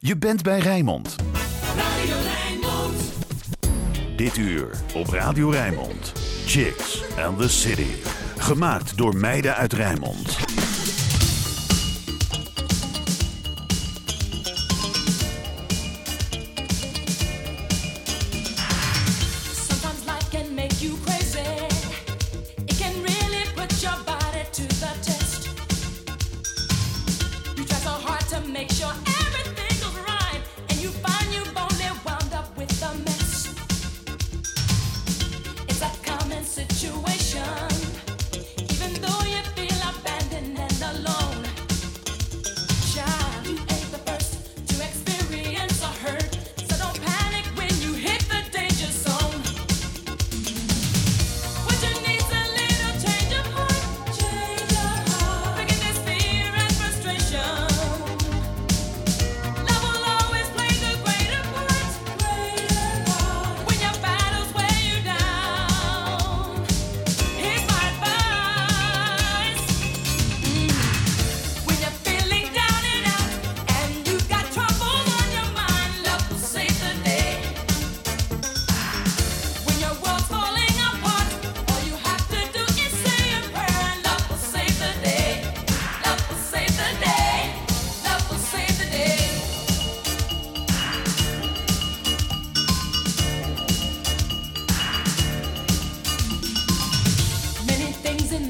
[0.00, 1.16] Je bent bij Rijnmond.
[1.76, 3.12] Radio Rijnmond.
[4.16, 6.12] Dit uur op Radio Rijnmond.
[6.46, 7.92] Chicks and the City.
[8.36, 10.47] Gemaakt door meiden uit Rijnmond.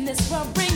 [0.08, 0.67] this world.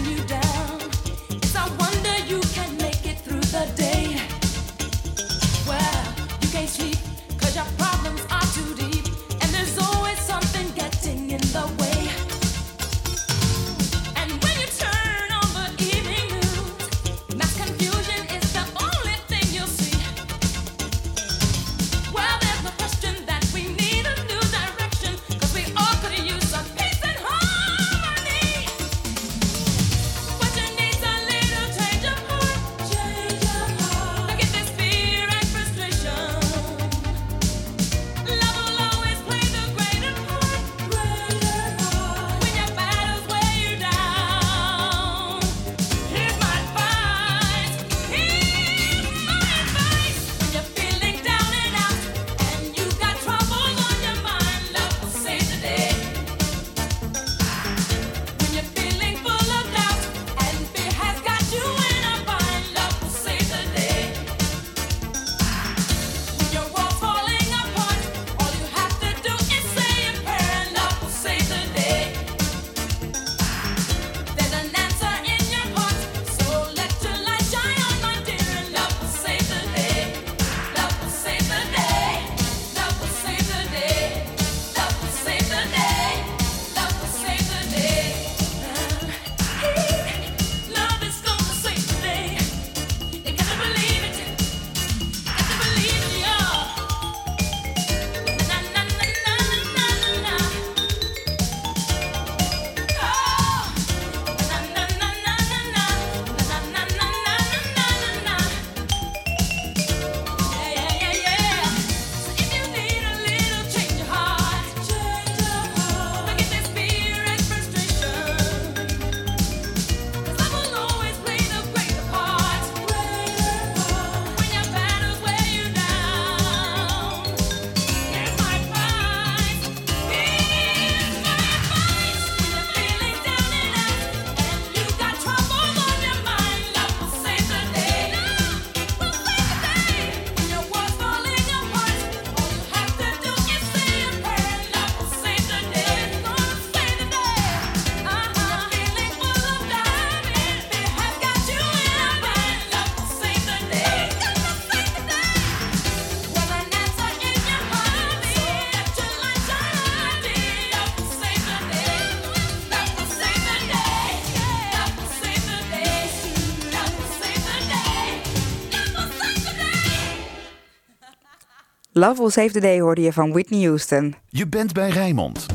[172.02, 174.14] Love Will Save the Day hoorde je van Whitney Houston.
[174.28, 175.46] Je bent bij Rijnmond.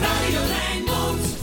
[0.00, 1.36] Radio Rijnmond.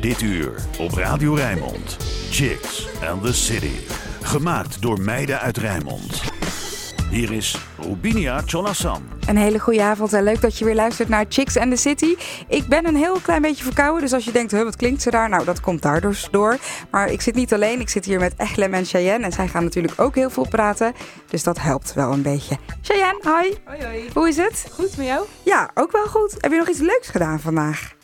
[0.00, 1.96] Dit uur op Radio Rijnmond.
[2.30, 3.76] Chicks and the City.
[4.22, 6.22] Gemaakt door meiden uit Rijnmond.
[7.10, 9.15] Hier is Rubinia Cholasan.
[9.26, 12.16] Een hele goede avond en leuk dat je weer luistert naar Chicks and the City.
[12.48, 15.10] Ik ben een heel klein beetje verkouden, dus als je denkt, huh, wat klinkt ze
[15.10, 15.28] daar?
[15.28, 16.56] Nou, dat komt daar dus door.
[16.90, 19.24] Maar ik zit niet alleen, ik zit hier met Echlem en Cheyenne.
[19.24, 20.94] En zij gaan natuurlijk ook heel veel praten,
[21.30, 22.56] dus dat helpt wel een beetje.
[22.82, 23.56] Cheyenne, hoi.
[23.64, 24.10] Hoi hoi.
[24.14, 24.66] Hoe is het?
[24.72, 25.26] Goed met jou?
[25.42, 26.34] Ja, ook wel goed.
[26.38, 27.95] Heb je nog iets leuks gedaan vandaag?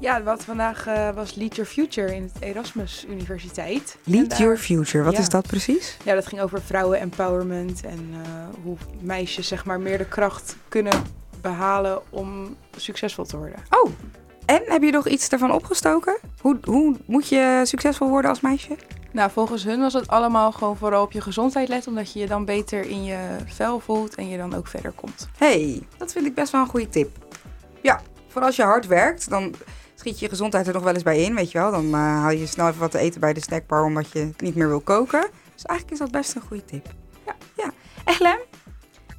[0.00, 3.96] Ja, wat vandaag eh, was Lead Your Future in het Erasmus Universiteit.
[4.04, 5.18] Lead daar- Your Future, wat ja.
[5.18, 5.96] is dat precies?
[6.04, 8.28] Ja, dat ging over vrouwen empowerment en eh,
[8.62, 11.02] hoe meisjes zeg maar meer de kracht kunnen
[11.40, 13.58] behalen om succesvol te worden.
[13.70, 13.90] Oh,
[14.46, 16.18] en heb je nog iets ervan opgestoken?
[16.40, 18.76] Hoe, hoe moet je succesvol worden als meisje?
[19.12, 22.26] Nou, volgens hun was het allemaal gewoon vooral op je gezondheid letten, omdat je je
[22.26, 25.28] dan beter in je vel voelt en je dan ook verder komt.
[25.38, 27.10] hey, dat vind ik best wel een goede tip.
[27.82, 29.54] Ja, voor als je hard werkt, dan
[30.00, 31.70] schiet je gezondheid er nog wel eens bij in, weet je wel.
[31.70, 34.54] Dan eh, haal je snel even wat te eten bij de snackbar omdat je niet
[34.54, 35.28] meer wil koken.
[35.54, 36.86] Dus eigenlijk is dat best een goede tip.
[37.26, 37.70] Ja, ja.
[38.04, 38.38] En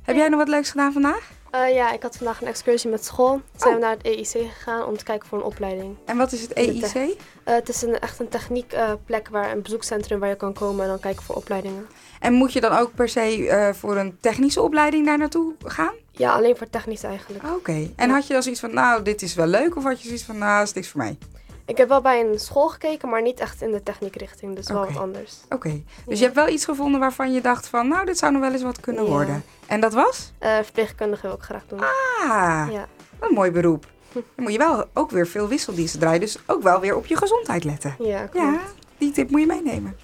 [0.01, 1.31] heb jij nog wat leuks gedaan vandaag?
[1.51, 3.42] Eh, ja, ik had vandaag een excursie met school.
[3.56, 3.80] Zijn Oh.
[3.80, 5.98] we naar het EIC gegaan om te kijken voor een opleiding.
[6.06, 6.94] En wat is het EIC?
[6.94, 7.13] Eh,
[7.44, 11.00] het is een, echt een techniekplek waar een bezoekcentrum waar je kan komen en dan
[11.00, 11.88] kijken voor opleidingen.
[12.19, 15.94] En moet je dan ook per se voor een technische opleiding daar naartoe gaan?
[16.12, 17.44] Ja, alleen voor technisch eigenlijk.
[17.56, 17.90] Oké.
[17.96, 18.13] En Ja.
[18.13, 19.75] had je dan zoiets van, nou, dit is wel leuk?
[19.78, 21.18] Of had je zoiets van, nou, dat is niks voor mij?
[21.66, 24.86] Ik heb wel bij een school gekeken, maar niet echt in de techniekrichting, dus wel
[24.86, 25.36] wat anders.
[25.50, 25.69] Oké.
[25.69, 26.16] Dus Ja.
[26.16, 28.62] je hebt wel iets gevonden waarvan je dacht van, nou, dit zou nog wel eens
[28.63, 29.10] wat kunnen Ja.
[29.10, 29.44] worden.
[29.68, 30.31] En dat was?
[30.40, 31.80] Eh, verpleegkundige wil ik graag doen.
[31.80, 32.88] Ah, Ja.
[33.19, 33.86] een mooi beroep.
[34.13, 36.19] Dan moet je wel ook weer veel wisseldiensten draaien.
[36.19, 37.96] Dus ook wel weer op je gezondheid letten.
[38.00, 38.74] Ja, Ja, klopt.
[39.01, 39.95] Die tip moet je meenemen.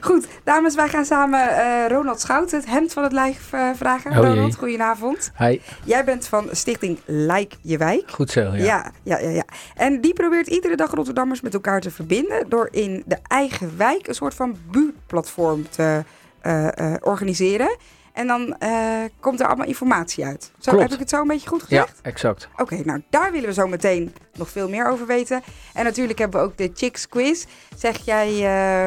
[0.00, 4.10] Goed, dames, wij gaan samen eh, Ronald Schout, het hemd van het lijf, eh, vragen.
[4.10, 4.16] Oh.
[4.16, 5.32] Ronald, goedenavond.
[5.38, 8.10] Hi, Jij bent van Stichting Like Je Wijk.
[8.10, 8.40] goed zo.
[8.40, 8.52] Ja.
[8.52, 8.92] Ja.
[9.02, 9.44] ja, ja, ja,
[9.74, 14.08] En die probeert iedere dag Rotterdammers met elkaar te verbinden door in de eigen wijk
[14.08, 16.04] een soort van buurtplatform te
[16.40, 17.76] eh, organiseren.
[18.12, 20.50] En dan eh, komt er allemaal informatie uit.
[20.58, 20.82] Zo, Klopt.
[20.84, 21.98] heb ik het zo een beetje goed Ja, gezegd?
[22.02, 22.48] exact.
[22.56, 25.42] Oké, nou daar willen we zo meteen nog veel meer over weten.
[25.74, 27.44] En natuurlijk hebben we ook de Chicks Quiz.
[27.76, 28.28] Zeg jij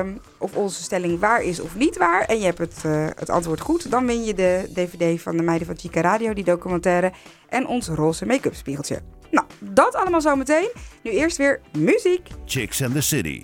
[0.01, 3.29] eh, of onze stelling waar is of niet waar en je hebt het, eh, het
[3.29, 7.11] antwoord goed, dan win je de DVD van de Meiden van Chica Radio, die documentaire,
[7.49, 9.01] en ons roze make-up spiegeltje.
[9.31, 10.69] Nou, dat allemaal zo meteen.
[11.03, 12.27] Nu eerst weer muziek.
[12.45, 13.43] Chicks and the City.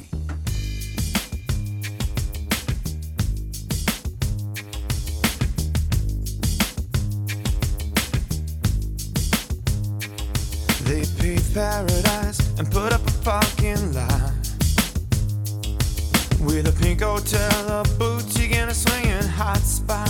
[10.89, 14.33] They paved paradise and put up a parking lot
[16.41, 20.09] with a pink hotel, a boutique, and a swinging hot spot.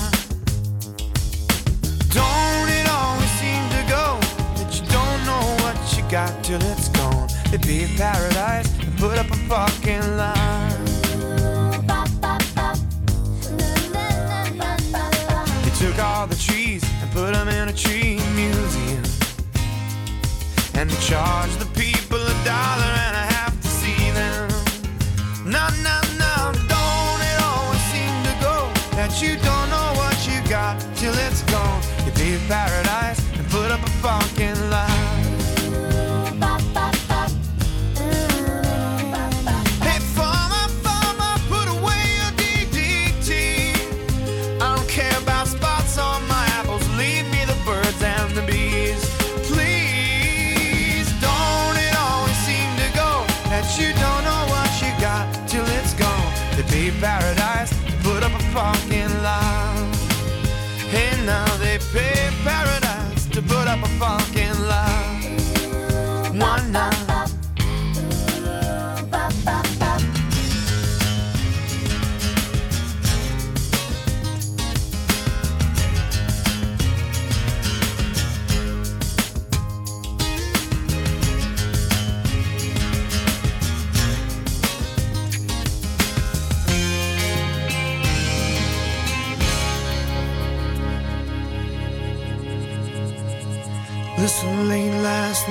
[2.15, 4.19] Don't it always seem to go
[4.55, 7.27] that you don't know what you got till it's gone?
[7.51, 10.77] They paved paradise and put up a parking lot.
[15.65, 18.08] They took all the trees and put them in a tree.
[20.79, 24.47] And charge the people a dollar and a half to see them.
[25.43, 30.39] No, no, no, don't it always seem to go that you don't know what you
[30.49, 31.81] got till it's gone?
[32.05, 34.88] You pay paradise and put up a parking lot.
[61.29, 64.29] Now they pay paradise to put up a parking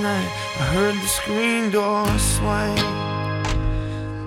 [0.01, 2.79] night, I heard the screen door swing.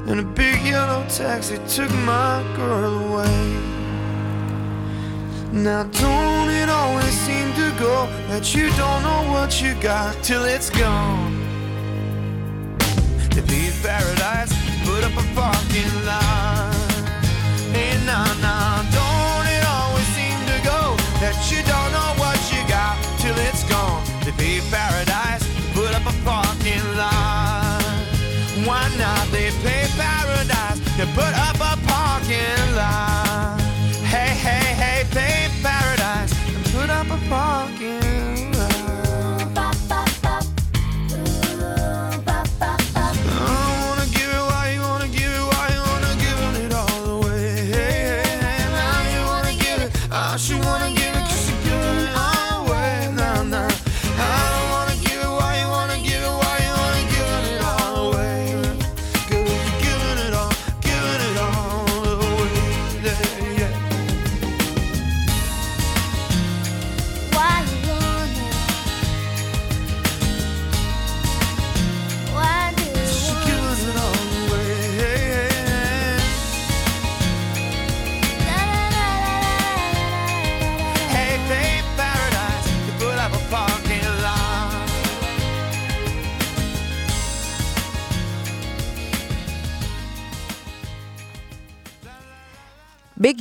[0.08, 3.72] And a big yellow taxi took my girl away.
[5.52, 10.44] Now, don't it always seem to go that you don't know what you got till
[10.44, 11.40] it's gone?
[13.34, 14.52] They leave paradise,
[14.84, 16.21] put up a parking lot.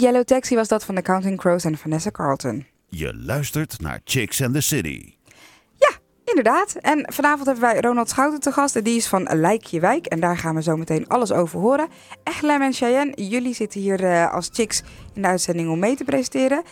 [0.01, 2.65] Yellow Taxi was dat van de Counting Crows en Vanessa Carlton.
[2.89, 5.13] Je luistert naar Chicks and the City.
[6.25, 6.75] Inderdaad.
[6.75, 8.75] En vanavond hebben wij Ronald Schouten te gast.
[8.75, 10.05] En die is van Lijkje Wijk.
[10.05, 11.87] En daar gaan we zo meteen alles over horen.
[12.23, 14.81] Echlem en Cheyenne, jullie zitten hier eh, als chicks
[15.13, 16.63] in de uitzending om mee te presenteren.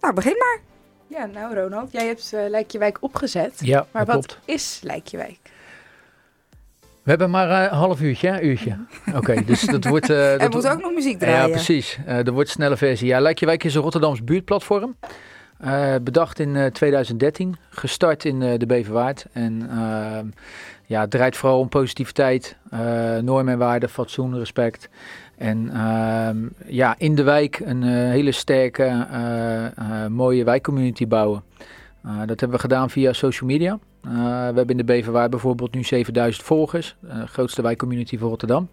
[0.00, 0.60] Nou, begin maar.
[1.06, 3.52] Ja, nou Ronald, jij hebt eh Lijkjewijk opgezet.
[3.58, 4.40] Ja, Maar dat wat klopt.
[4.44, 5.38] is Lijkjewijk?
[7.06, 8.42] We hebben maar eh, een half uurtje, hè?
[8.42, 8.76] uurtje.
[9.14, 10.10] Oké, dus dat wordt...
[10.10, 11.46] eh, Er dat moet ook nog muziek draaien.
[11.48, 11.98] Ja, precies.
[12.06, 13.06] Eh er wordt een snelle versie.
[13.06, 14.96] Ja, Lijkjewijk is een Rotterdams buurtplatform.
[15.58, 19.26] Eh, bedacht in eh, 2013, gestart in eh, de Beverwaard.
[19.32, 19.70] En
[20.86, 24.88] ja, het draait vooral om positiviteit, eh normen en waarden, fatsoen, respect.
[25.38, 25.70] En
[26.66, 29.72] ja, in de wijk een eh, hele sterke, eh, eh,
[30.10, 31.42] mooie wijkcommunity bouwen.
[32.04, 33.78] Eh, dat hebben we gedaan via social media.
[34.06, 38.68] Eh, we hebben in de Beverwaard bijvoorbeeld nu 7000 volgers, eh, grootste wijkcommunity van Rotterdam.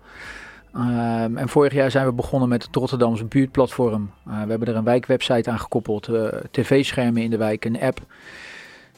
[0.74, 4.12] Ehm, en vorig jaar zijn we begonnen met het Rotterdamse buurtplatform.
[4.28, 8.02] Eh, we hebben er een wijkwebsite aan gekoppeld, eh, tv-schermen in de wijk, een app.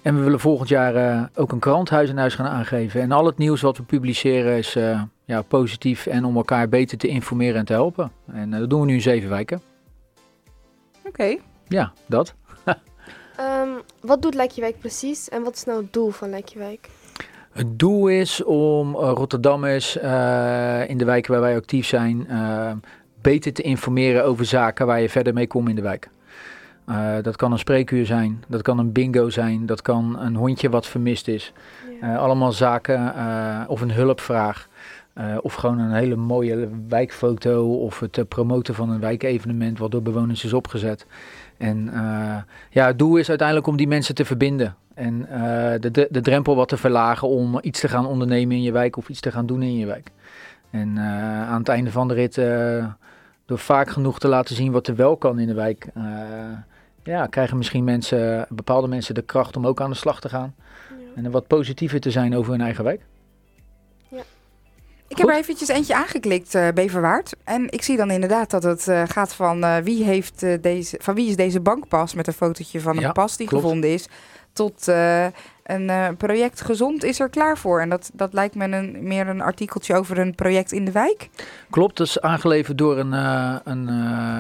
[0.06, 3.02] En we willen volgend jaar eh, ook een krant huis en huis gaan aangeven.
[3.02, 6.98] En al het nieuws wat we publiceren is eh, ja, positief en om elkaar beter
[6.98, 8.12] te informeren en te helpen.
[8.32, 9.62] En dat doen we nu in zeven wijken.
[11.06, 11.38] Oké.
[11.68, 12.34] Ja, dat.
[13.36, 13.70] Ehm,
[14.06, 16.90] wat doet Lijkjewijk precies en wat is nou het doel van Lijkjewijk?
[17.52, 22.72] Het doel is om eh, Rotterdammers eh, in de wijken waar wij actief zijn eh,
[23.22, 26.10] beter te informeren over zaken waar je verder mee komt in de wijk.
[27.22, 30.88] Dat kan een spreekuur zijn, dat kan een bingo zijn, dat kan een hondje wat
[30.88, 31.54] vermist is.
[32.02, 33.14] Allemaal zaken
[33.68, 34.68] of een hulpvraag.
[35.42, 40.44] of gewoon een hele mooie wijkfoto of het promoten van een wijkevenement wat door bewoners
[40.44, 41.06] is opgezet.
[41.58, 42.38] En eh,
[42.70, 44.76] ja, het doel is uiteindelijk om die mensen te verbinden.
[44.94, 48.62] En eh, de, de, de drempel wat te verlagen om iets te gaan ondernemen in
[48.62, 50.12] je wijk of iets te gaan doen in je wijk.
[50.70, 52.36] En eh, aan het einde van de rit,
[53.46, 55.88] door vaak genoeg te laten zien wat er wel kan in de wijk,
[57.04, 60.56] ja, krijgen misschien mensen, bepaalde mensen de kracht om ook aan de slag te gaan.
[61.16, 63.02] En wat positiever te zijn over hun eigen wijk.
[65.08, 67.34] Ik heb er eventjes eentje aangeklikt, eh, Beverwaard.
[67.44, 71.16] En ik zie dan inderdaad dat het eh, gaat van, eh, wie heeft, deze, van
[71.16, 73.64] wie is deze bankpas met een fotootje van een Ja, pas die klopt.
[73.64, 74.08] gevonden is.
[74.54, 74.88] Tot
[75.64, 77.82] een project gezond is er klaar voor.
[77.82, 81.30] En dat, dat lijkt me een, meer een artikeltje over een project in de wijk.
[81.70, 83.88] Klopt, dat is aangeleverd door een, een,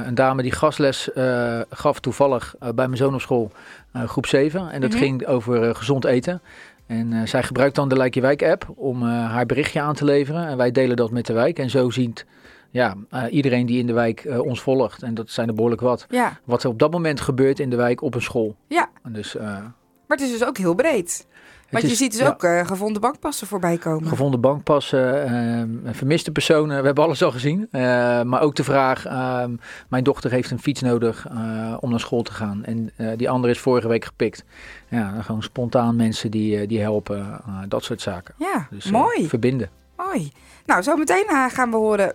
[0.08, 3.52] een dame die gastles eh, gaf toevallig bij mijn zoon op school,
[3.94, 4.72] groep 7.
[4.72, 5.00] En dat Mhm.
[5.00, 6.42] ging over gezond eten.
[6.88, 9.94] En eh, zij gebruikt dan de Lijk je Wijk app om eh, haar berichtje aan
[9.94, 10.48] te leveren.
[10.48, 11.60] En wij delen dat met de wijk.
[11.60, 12.26] En zo ziet
[12.72, 16.06] ja, eh, iedereen die in de wijk ons volgt, en dat zijn er behoorlijk wat,
[16.10, 18.56] Ja, wat er op dat moment gebeurt in de wijk op een school.
[18.68, 18.90] Ja.
[19.04, 21.28] En dus, maar het is dus ook heel breed.
[21.70, 22.28] Want het je is- ziet dus ja.
[22.28, 24.08] ook eh, gevonden bankpassen voorbij komen.
[24.10, 27.68] Gevonden bankpassen, ehm, vermiste personen, we hebben alles al gezien.
[27.72, 27.82] Eh,
[28.22, 29.56] maar ook de vraag, ehm,
[29.90, 32.64] mijn dochter heeft een fiets nodig eh, om naar school te gaan.
[32.66, 34.44] En die andere is vorige week gepikt.
[34.90, 38.34] Ja, gewoon spontaan mensen die, die helpen, dat soort zaken.
[38.38, 39.28] ja, Dus, mooi.
[39.28, 39.70] verbinden.
[39.98, 40.32] Mooi.
[40.66, 42.14] Nou, zo meteen gaan we horen...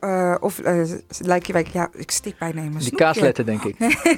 [0.00, 0.80] eh, of eh,
[1.18, 1.66] lijkt je wijk...
[1.66, 3.04] Ja, ik stik bijna in mijn Die snoepje.
[3.04, 3.76] kaasletten, denk ik.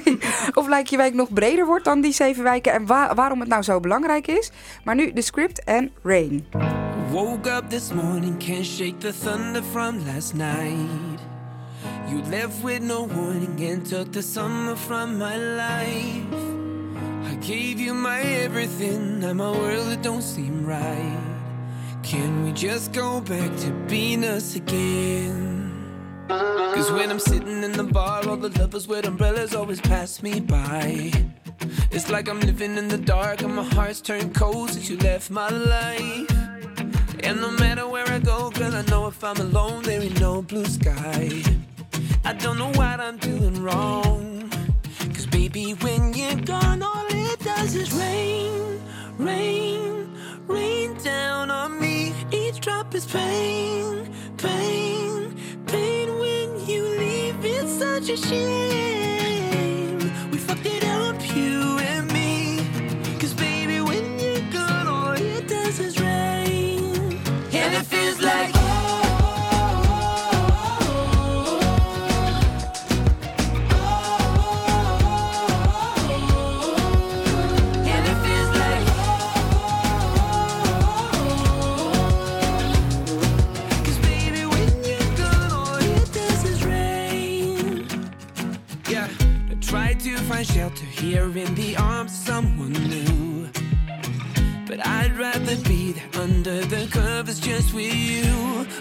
[0.59, 3.49] of lijkt je wijk nog breder wordt dan die zeven wijken en wa- waarom het
[3.49, 4.51] nou zo belangrijk is.
[4.83, 6.45] Maar nu de script en Rain.
[7.11, 10.89] Woke up this morning, can't shake the thunder from last night.
[12.07, 16.43] You left with no warning and took the summer from my life.
[17.31, 21.34] I gave you my everything, now my world it don't seem right.
[22.05, 25.73] Can we just go back to being us again?
[26.27, 30.39] Cause when I'm sitting in the bar, all the lovers with umbrellas always pass me
[30.39, 31.11] by.
[31.89, 35.31] It's like I'm living in the dark and my heart's turned cold since you left
[35.31, 36.29] my life.
[37.23, 40.43] And no matter where I go, girl, I know if I'm alone, there ain't no
[40.43, 41.41] blue sky.
[42.23, 44.47] I don't know what I'm doing wrong.
[45.11, 48.79] Cause baby, when you're gone, all it does is rain,
[49.17, 51.84] rain, rain down on me.
[52.35, 55.37] Each drop is pain, pain,
[55.67, 57.37] pain when you leave.
[57.45, 59.99] It's such a shame.
[60.31, 61.79] We fucked it up, you
[91.15, 93.47] here in the arms of someone new.
[94.67, 98.27] But I'd rather be there under the covers just with you.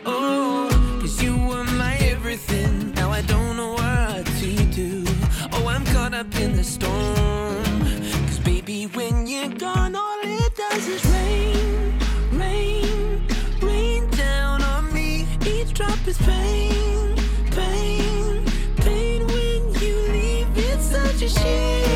[0.04, 0.68] Oh,
[1.00, 2.92] cause you were my everything.
[2.94, 5.04] Now I don't know what we do.
[5.52, 7.80] Oh, I'm caught up in the storm.
[8.26, 11.98] Cause baby, when you're gone, all it does is rain,
[12.42, 13.28] rain,
[13.62, 15.26] rain down on me.
[15.54, 17.14] Each drop is pain,
[17.58, 18.44] pain,
[18.84, 19.18] pain.
[19.34, 21.93] When you leave, it's such a shame.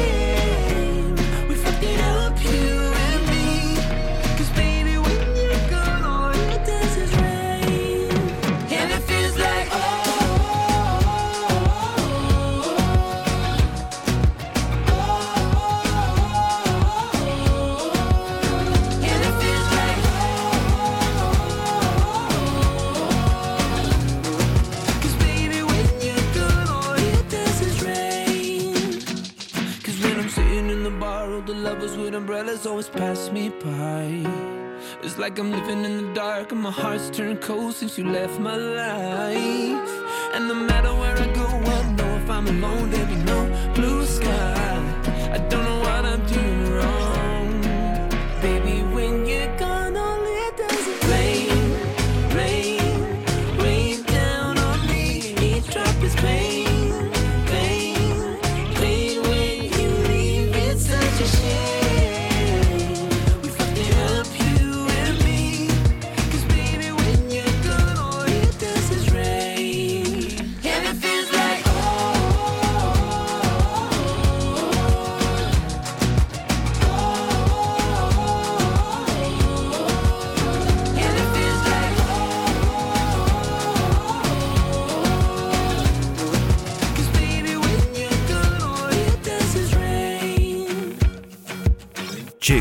[35.19, 38.55] Like I'm living in the dark and my heart's turned cold since you left my
[38.55, 39.91] life.
[40.33, 44.07] And no matter where I go, I know if I'm alone, there'll be no blue
[44.07, 44.77] sky.
[45.33, 45.78] I don't know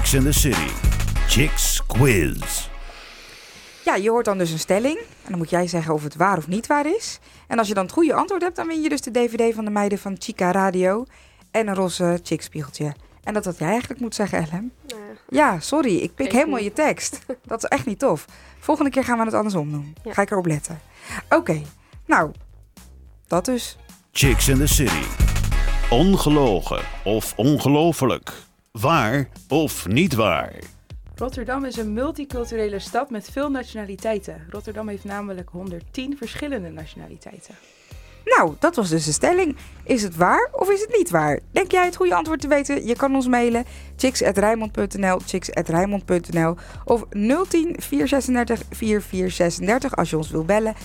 [0.08, 0.72] Chicks in the City.
[1.28, 2.68] Chicks Quiz.
[3.86, 4.98] Ja, je hoort dan dus een stelling.
[4.98, 7.20] En dan moet jij zeggen of het waar of niet waar is.
[7.48, 9.66] En als je dan het goede antwoord hebt, dan win je dus de DVD van
[9.66, 11.06] de meiden van Chica Radio.
[11.52, 12.96] En een roze chickspiegeltje.
[13.24, 14.72] En dat wat jij eigenlijk moet zeggen, Ellen.
[14.88, 15.60] Nou ja.
[15.60, 16.64] Sorry, ik pik helemaal niet.
[16.64, 17.20] je tekst.
[17.46, 18.26] Dat is echt niet tof.
[18.60, 19.96] Volgende keer gaan we het andersom doen.
[20.04, 20.14] Ja.
[20.14, 20.80] Ga ik erop letten.
[21.30, 21.62] Oké,
[22.06, 22.32] nou,
[23.28, 23.78] dat dus.
[24.12, 25.04] Chicks in the City.
[25.90, 28.46] Ongelogen of ongelooflijk.
[28.80, 30.54] Waar of niet waar.
[31.16, 34.48] Rotterdam is een multiculturele stad met veel nationaliteiten.
[34.50, 37.56] Rotterdam heeft namelijk 110 verschillende nationaliteiten.
[38.26, 39.56] Nou, dat was dus de stelling.
[39.84, 41.40] Is het waar of is het niet waar?
[41.52, 42.86] Denk jij het goede antwoord te weten?
[42.86, 50.76] Je kan ons mailen chicks.rijmond.nl chicks.rijmond.nl of 010 436 4436 als je ons wil bellen.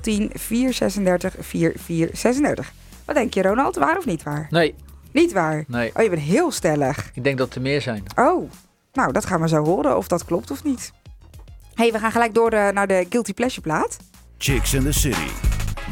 [0.00, 2.72] 010 436 4436.
[3.04, 4.46] Wat denk je Ronald, waar of niet waar?
[4.50, 4.74] Nee,
[5.12, 5.64] Niet waar.
[5.68, 5.90] nee.
[5.96, 7.10] Oh, je bent heel stellig.
[7.14, 8.02] Ik denk dat er meer zijn.
[8.16, 8.50] Oh,
[8.92, 10.92] nou dat gaan we zo horen of dat klopt of niet.
[11.74, 13.96] hey, we gaan gelijk door eh, naar de Guilty Pleasure plaat.
[14.38, 15.28] Chicks in the City.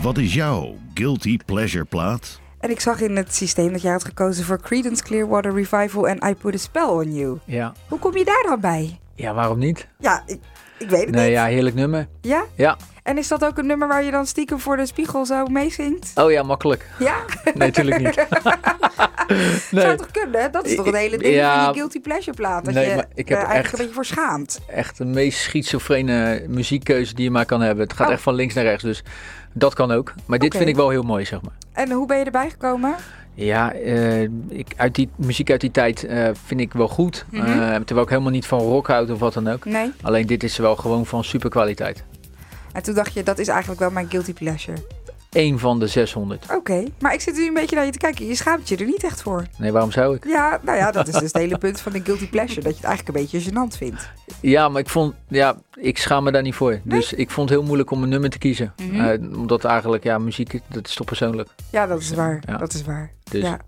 [0.03, 2.41] Wat is jouw guilty pleasure plaat?
[2.61, 6.29] En ik zag in het systeem dat jij had gekozen voor Creedence Clearwater Revival en
[6.31, 7.39] I Put a Spell on You.
[7.45, 8.99] Ja, Hoe kom je daar dan bij?
[9.15, 9.89] ja waarom niet?
[9.99, 10.41] Ja, ik,
[10.79, 11.35] ik weet het Nee, niet.
[11.35, 12.09] ja, heerlijk nummer.
[12.21, 12.45] Ja?
[12.55, 12.77] Ja.
[13.03, 16.11] En is dat ook een nummer waar je dan stiekem voor de spiegel zo meezingt?
[16.15, 16.87] Oh ja, makkelijk.
[16.99, 17.15] Ja?
[17.45, 18.27] Nee, natuurlijk niet.
[19.71, 20.53] Zou toch kunnen?
[20.53, 21.65] Dat is toch het hele ding Ja.
[21.65, 22.65] van je guilty pleasure plaat.
[22.65, 24.61] Dat Nee, je maar ik heb er eigenlijk echt- een beetje voor schaamt.
[24.67, 27.85] Echt de meest schizofrene muziekkeuze die je maar kan hebben.
[27.85, 28.13] Het gaat Oh.
[28.13, 29.03] echt van links naar rechts, dus
[29.53, 30.13] dat kan ook.
[30.27, 31.53] Maar dit vind ik wel heel mooi, zeg maar.
[31.73, 32.95] En hoe ben je erbij gekomen?
[33.35, 37.25] Ja, eh, ik, uit die, muziek uit die tijd eh, vind ik wel goed.
[37.31, 37.47] Mhm.
[37.47, 39.65] Eh, terwijl ik helemaal niet van rock houd of wat dan ook.
[39.65, 39.93] Nee.
[40.03, 42.05] Alleen dit is wel gewoon van super kwaliteit.
[42.73, 44.77] En toen dacht je, dat is eigenlijk wel mijn guilty pleasure.
[45.31, 46.45] Eén van de 600.
[46.55, 48.27] Oké, maar ik zit nu een beetje naar je te kijken.
[48.27, 49.47] Je schaamt je er niet echt voor.
[49.59, 50.25] Nee, waarom zou ik?
[50.27, 52.61] Ja, nou ja, dat is dus het hele punt van de guilty pleasure.
[52.61, 54.11] Dat je het eigenlijk een beetje gênant vindt.
[54.41, 56.81] Ja, maar ik vond, ja, ik schaam me daar niet voor.
[56.85, 58.75] Dus ik vond het heel moeilijk om een nummer te kiezen.
[58.77, 59.01] Mhm.
[59.01, 61.49] Eh, omdat eigenlijk, ja, muziek, dat is toch persoonlijk.
[61.71, 62.43] Ja, dat is waar.
[62.47, 62.57] Ja.
[62.57, 63.11] Dat is waar.
[63.31, 63.59] Dus Ja.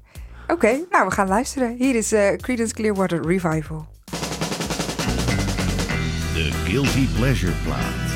[0.46, 1.76] Oké, nou we gaan luisteren.
[1.78, 3.86] Hier is eh Creedence Clearwater Revival.
[6.34, 8.11] De guilty pleasure plaat.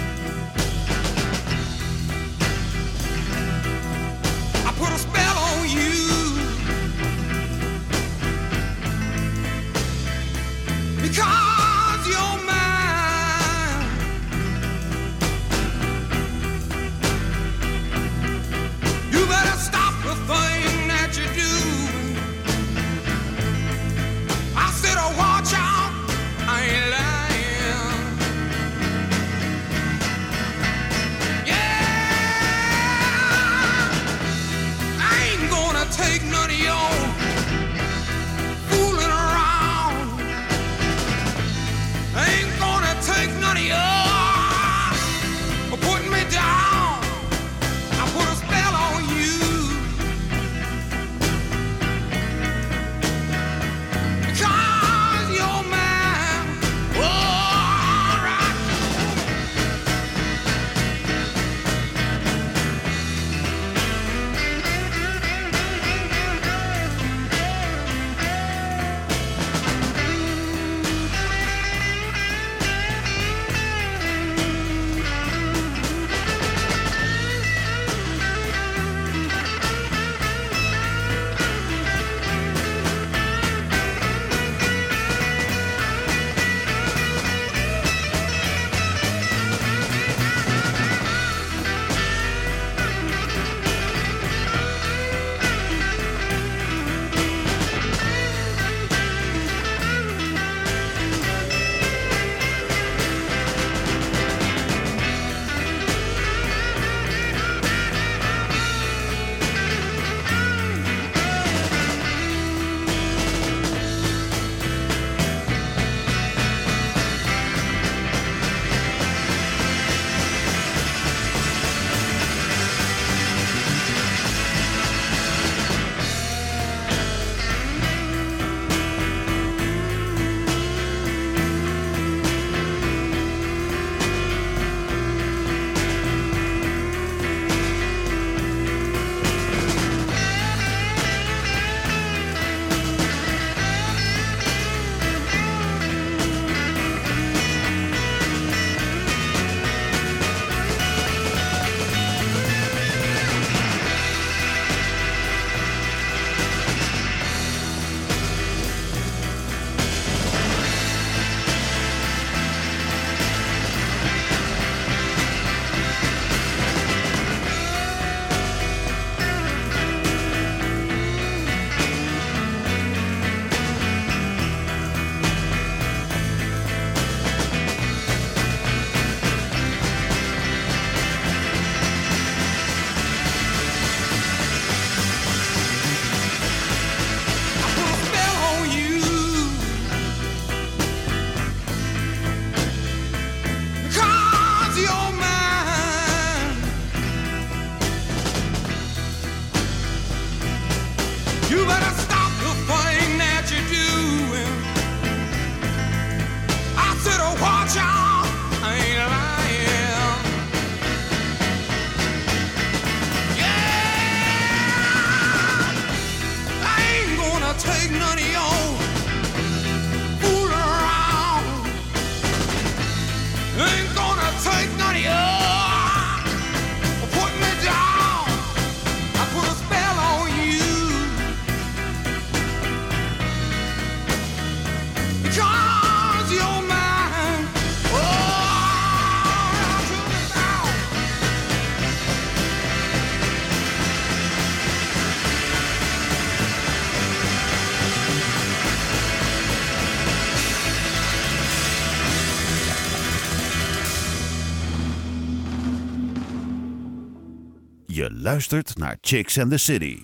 [258.26, 259.98] Luistert naar Chicks and the City.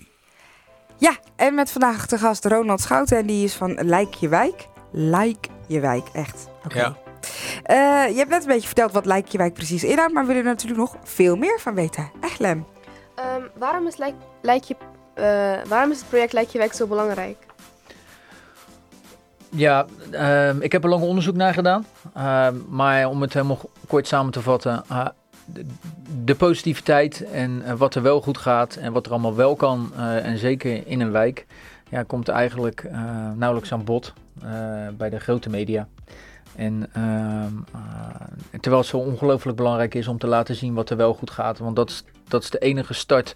[0.97, 4.67] Ja, en met vandaag de gast Ronald Schouten en die is van Lijk je Wijk.
[4.91, 6.47] Lijk je Wijk, echt.
[6.65, 6.79] Oké.
[6.79, 6.95] Ja.
[7.63, 10.27] Eh, je hebt net een beetje verteld wat Lijk je Wijk precies inhoudt, maar we
[10.27, 12.11] willen er natuurlijk nog veel meer van weten.
[12.21, 12.65] Echt, Lem?
[13.15, 14.75] Ehm, waarom, is Lijk, Lijkje,
[15.13, 15.23] eh,
[15.67, 17.37] waarom is het project Lijkje Wijk zo belangrijk?
[19.49, 21.85] Ja, ehm, ik heb er lang onderzoek naar gedaan.
[22.13, 24.83] Ehm, maar om het helemaal kort samen te vatten.
[26.23, 29.91] De, positiviteit en eh, wat er wel goed gaat en wat er allemaal wel kan.
[29.95, 31.45] eh, en zeker in een wijk.
[31.89, 34.13] Ja, komt eigenlijk eh, nauwelijks aan bod
[34.97, 35.87] bij de grote media.
[36.55, 40.97] En ehm, eh, terwijl het zo ongelooflijk belangrijk is om te laten zien wat er
[40.97, 41.57] wel goed gaat.
[41.57, 43.35] Want dat is, dat is de enige start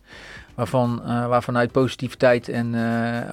[0.55, 2.75] waarvan, waarvanuit positiviteit en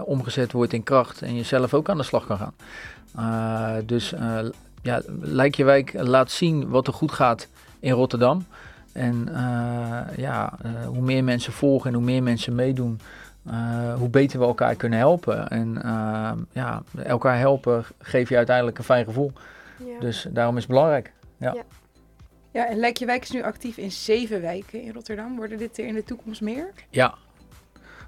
[0.04, 1.22] omgezet wordt in kracht.
[1.22, 3.86] En je zelf ook aan de slag kan gaan.
[3.86, 4.14] Dus
[4.82, 7.48] ja, Lijk je Wijk laat zien wat er goed gaat
[7.84, 8.46] in Rotterdam.
[8.92, 13.00] En eh, ja, eh, hoe meer mensen volgen en hoe meer mensen meedoen,
[13.46, 15.48] eh, hoe beter we elkaar kunnen helpen.
[15.48, 15.80] En
[16.52, 19.32] ja, elkaar helpen geeft je uiteindelijk een fijn gevoel.
[19.76, 20.00] Ja.
[20.00, 21.12] Dus daarom is het belangrijk.
[22.52, 25.36] Ja, en Lijk je Wijk is nu actief in zeven wijken in Rotterdam.
[25.36, 26.70] Worden dit er in de toekomst meer?
[26.90, 27.14] Ja,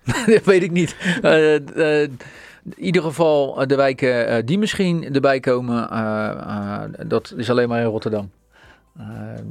[0.27, 0.97] dat weet ik niet.
[1.23, 1.55] Eh,
[2.03, 2.11] eh,
[2.77, 7.81] in ieder geval de wijken die misschien erbij komen, eh, eh, dat is alleen maar
[7.81, 8.31] in Rotterdam.
[8.99, 9.07] Eh,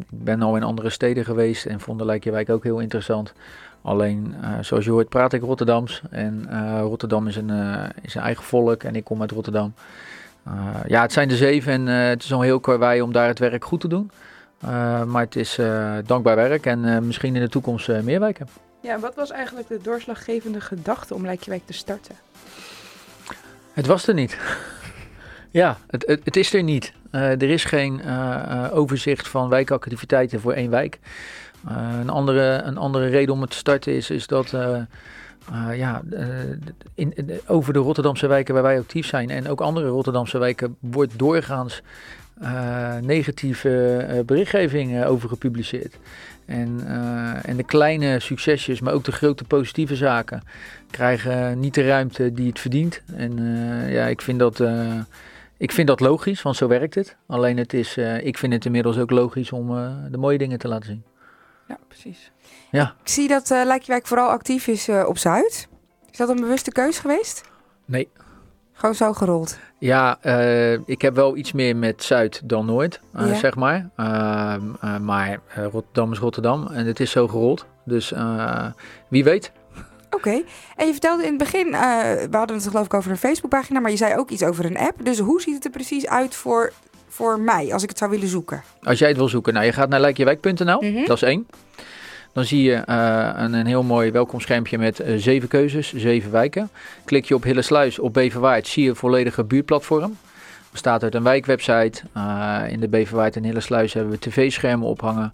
[0.10, 3.34] ik ben al in andere steden geweest en vond de Lijkjewijk ook heel interessant.
[3.82, 6.02] Alleen, eh, zoals je hoort, praat ik Rotterdams.
[6.10, 7.52] En eh, Rotterdam is een,
[8.02, 9.74] is een eigen volk en ik kom uit Rotterdam.
[10.88, 13.66] Ja, het zijn de zeven en het is al heel karwei om daar het werk
[13.66, 14.12] goed te doen.
[15.06, 15.60] Maar het is
[16.06, 18.48] dankbaar werk en misschien in de toekomst meer wijken.
[18.82, 22.16] Ja, wat was eigenlijk de doorslaggevende gedachte om Lijk je Wijk te starten?
[23.74, 24.38] Het was er niet.
[25.56, 26.94] Ja, het, het, is er niet.
[27.12, 31.00] Eh, er is geen eh, eh, overzicht van wijkactiviteiten voor één wijk.
[32.00, 34.54] Een, andere, een andere reden om het te starten is, is dat
[35.74, 36.02] ja,
[36.94, 41.20] in, over de Rotterdamse wijken waar wij actief zijn en ook andere Rotterdamse wijken wordt
[41.20, 41.82] doorgaans
[43.02, 45.98] negatieve berichtgeving over gepubliceerd.
[46.46, 46.82] En,
[47.44, 50.44] en de kleine succesjes, maar ook de grote positieve zaken
[50.92, 53.02] krijgen niet de ruimte die het verdient.
[53.16, 53.38] En
[53.90, 54.64] ja, ik vind dat,
[55.58, 57.16] ik vind dat logisch, want zo werkt het.
[57.28, 60.60] Alleen het is, eh, ik vind het inmiddels ook logisch om eh, de mooie dingen
[60.60, 61.04] te laten zien.
[61.68, 62.32] Ja, precies.
[62.72, 65.68] Ik zie dat eh Wijk vooral actief is eh, op Zuid.
[66.12, 67.44] Is dat een bewuste keus geweest?
[67.86, 68.10] Nee.
[68.74, 69.58] Gewoon zo gerold.
[69.80, 73.34] Ja, eh, ik heb wel iets meer met Zuid dan Noord, Ja.
[73.36, 73.90] zeg maar.
[73.96, 75.40] Ehm, eh, maar
[75.72, 77.66] Rotterdam is Rotterdam en het is zo gerold.
[77.84, 78.66] Dus eh,
[79.08, 79.52] wie weet.
[80.16, 80.42] Oké.
[80.76, 81.80] En je vertelde in het begin, eh,
[82.30, 84.78] we hadden het geloof ik over een Facebookpagina, maar je zei ook iets over een
[84.78, 85.06] app.
[85.06, 86.72] Dus hoe ziet het er precies uit voor,
[87.08, 88.64] voor mij, als ik het zou willen zoeken?
[88.84, 91.06] Als jij het wil zoeken, nou, je gaat naar lijkjewijk.nl, Mhm.
[91.06, 91.48] dat is één.
[92.34, 96.70] Dan zie je eh, een, een heel mooi welkomschermpje met eh, zeven keuzes, zeven wijken.
[97.06, 100.18] Klik je op Hillesluis op Beverwaard, zie je een volledige buurtplatform.
[100.72, 102.02] Bestaat uit een wijkwebsite.
[102.70, 105.34] In de Beverwaard en Hillesluis hebben we tv-schermen ophangen.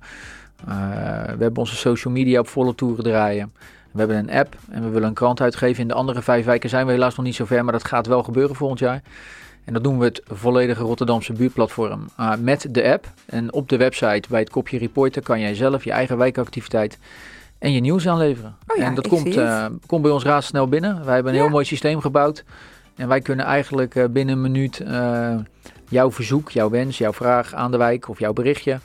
[0.65, 3.53] We hebben onze social media op volle toeren draaien.
[3.91, 5.81] We hebben een app en we willen een krant uitgeven.
[5.81, 8.07] In de andere vijf wijken zijn we helaas nog niet zo ver, maar dat gaat
[8.07, 9.01] wel gebeuren volgend jaar.
[9.65, 13.07] En dat doen we het volledige Rotterdamse buurtplatform eh, met de app.
[13.25, 16.97] En op de website bij het kopje reporten kan jij zelf je eigen wijkactiviteit
[17.59, 18.55] en je nieuws aanleveren.
[18.67, 21.05] Oh ja, en dat ik komt, eh, komt bij ons razendsnel binnen.
[21.05, 21.43] Wij hebben een Ja.
[21.43, 22.43] heel mooi systeem gebouwd.
[22.95, 24.83] En wij kunnen eigenlijk eh, binnen een minuut
[25.89, 28.79] jouw verzoek, jouw wens, jouw vraag aan de wijk of jouw berichtje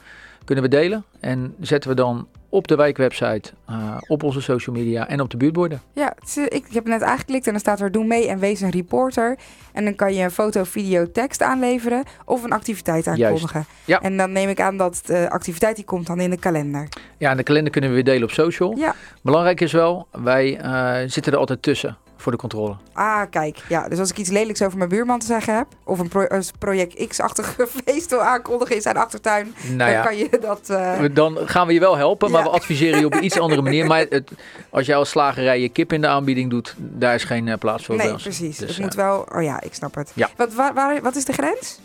[0.45, 1.05] kunnen we delen.
[1.21, 5.37] En zetten we dan op de wijkwebsite, eh, op onze social media en op de
[5.37, 5.81] buurtborden.
[5.93, 8.39] Ja, het is, ik, ik heb net aangeklikt en dan staat er doe mee en
[8.39, 9.39] wees een reporter.
[9.73, 13.65] En dan kan je een foto, video, tekst aanleveren of een activiteit aankondigen.
[13.85, 14.01] Ja.
[14.01, 16.89] En dan neem ik aan dat de activiteit die komt dan in de kalender.
[17.19, 18.77] Ja, en de kalender kunnen we weer delen op social.
[18.77, 18.95] Ja.
[19.23, 22.77] Belangrijk is wel, wij eh, zitten er altijd tussen voor de controle.
[22.93, 23.59] Ah, kijk.
[23.69, 25.67] Ja, dus als ik iets lelijks over mijn buurman te zeggen heb...
[25.85, 26.27] of een, pro-
[26.59, 29.55] project X-achtige feest wil aankondigen in zijn achtertuin...
[29.77, 30.71] Nou dan kan je dat...
[30.71, 32.47] eh, dan gaan we je wel helpen, maar Ja.
[32.51, 33.87] we adviseren je op een iets andere manier.
[33.93, 34.31] Maar het,
[34.71, 37.85] als jij als slagerij je kip in de aanbieding doet, daar is geen eh, plaats
[37.85, 38.57] voor nee, precies.
[38.59, 39.27] Dus, het moet wel...
[39.35, 40.11] Oh ja, ik snap het.
[40.15, 40.29] Ja.
[40.37, 41.79] Wat, waar, waar- wat is de grens?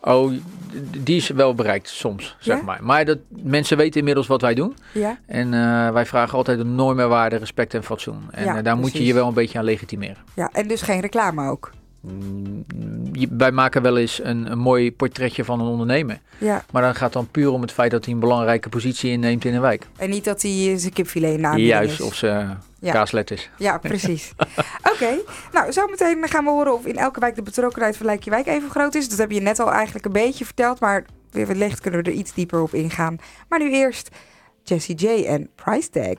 [0.00, 0.32] Oh,
[0.98, 2.62] die is wel bereikt soms, zeg Ja?
[2.62, 2.78] maar.
[2.82, 4.76] Maar dat, mensen weten inmiddels wat wij doen.
[4.94, 5.18] Ja.
[5.26, 8.22] En eh, wij vragen altijd een norm en waarde, respect en fatsoen.
[8.30, 10.16] En Ja, eh, daar moet je je wel een beetje aan legitimeren.
[10.34, 11.70] ja, en dus geen reclame ook.
[13.30, 16.18] Wij maken wel eens een, een mooi portretje van een ondernemer.
[16.38, 19.10] Ja, Maar dan gaat het dan puur om het feit dat hij een belangrijke positie
[19.10, 19.86] inneemt in een wijk.
[19.96, 22.00] en niet dat hij zijn kipfilet aanbieding Juist, is.
[22.00, 22.46] of ze
[22.80, 22.92] Ja.
[22.92, 23.50] kaaslet is.
[23.58, 24.32] Ja, precies.
[24.92, 25.08] Oké,
[25.52, 28.70] nou zometeen gaan we horen of in elke wijk de betrokkenheid van Lijkje Wijk even
[28.70, 29.08] groot is.
[29.08, 32.34] Dat heb je net al eigenlijk een beetje verteld, maar wellicht kunnen we er iets
[32.34, 33.16] dieper op ingaan.
[33.48, 34.08] Maar nu eerst
[34.62, 36.16] Jessie J en Price Tag.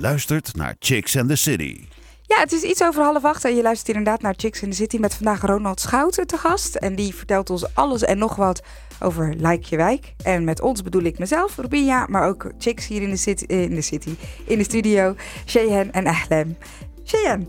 [0.00, 1.84] Luistert naar Chicks and the City.
[2.22, 4.76] Ja, het is iets over half acht en je luistert inderdaad naar Chicks in the
[4.76, 6.74] City met vandaag Ronald Schouten te gast.
[6.74, 8.62] En die vertelt ons alles en nog wat
[9.00, 10.14] over Like je Wijk.
[10.22, 13.74] En met ons bedoel ik mezelf, Rubinja, maar ook Chicks hier in de city, in
[13.74, 14.14] de, city,
[14.46, 15.14] in de studio,
[15.46, 16.56] Shehen en Ahlem.
[17.04, 17.48] Shehen,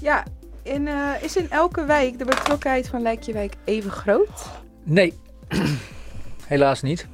[0.00, 0.24] Ja,
[0.62, 4.48] in, eh, is in elke wijk de betrokkenheid van Wijk even groot?
[4.84, 5.14] Nee,
[6.46, 7.06] helaas niet.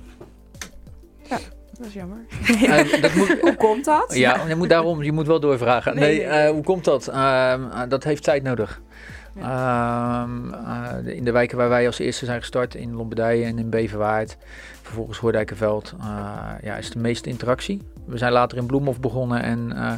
[1.78, 2.18] Dat is jammer.
[2.62, 4.14] Eh, dat moet, hoe komt dat?
[4.14, 5.94] ja, je moet daarom, je moet wel doorvragen.
[5.94, 7.08] Nee, eh, hoe komt dat?
[7.08, 8.80] Ehm, eh, dat heeft tijd nodig.
[9.40, 13.70] Ehm, eh, in de wijken waar wij als eerste zijn gestart, in Lombardije en in
[13.70, 14.36] Beverwaard,
[14.82, 16.06] vervolgens Hoordijkenveld, eh,
[16.62, 17.82] ja, is de meeste interactie.
[18.04, 19.92] We zijn later in Bloemhof begonnen en eh,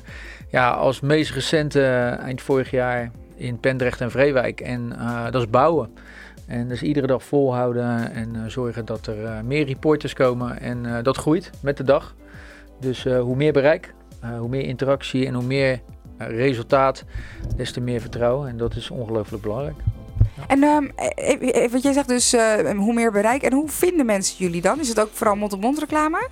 [0.50, 1.82] ja, als meest recente
[2.20, 4.60] eind vorig jaar in Pendrecht en Vreewijk.
[4.60, 5.90] En eh, dat is bouwen.
[6.48, 10.60] En dus iedere dag volhouden en eh, zorgen dat er eh, meer reporters komen.
[10.60, 12.14] En eh, dat groeit met de dag.
[12.80, 13.94] Dus hoe meer bereik,
[14.38, 15.80] hoe meer interactie en hoe meer
[16.18, 17.04] resultaat,
[17.56, 18.48] des te meer vertrouwen.
[18.48, 19.76] En dat is ongelooflijk belangrijk.
[20.46, 22.32] En ehm, eh, eh, wat jij zegt dus,
[22.76, 23.42] hoe meer bereik.
[23.42, 24.80] En hoe vinden mensen jullie dan?
[24.80, 26.28] Is het ook vooral mond-op-mond reclame?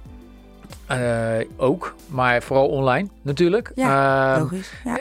[0.86, 3.72] Eh, ook, maar vooral online natuurlijk.
[3.74, 4.72] Ja, Ehm, Logisch.
[4.84, 5.00] Ja.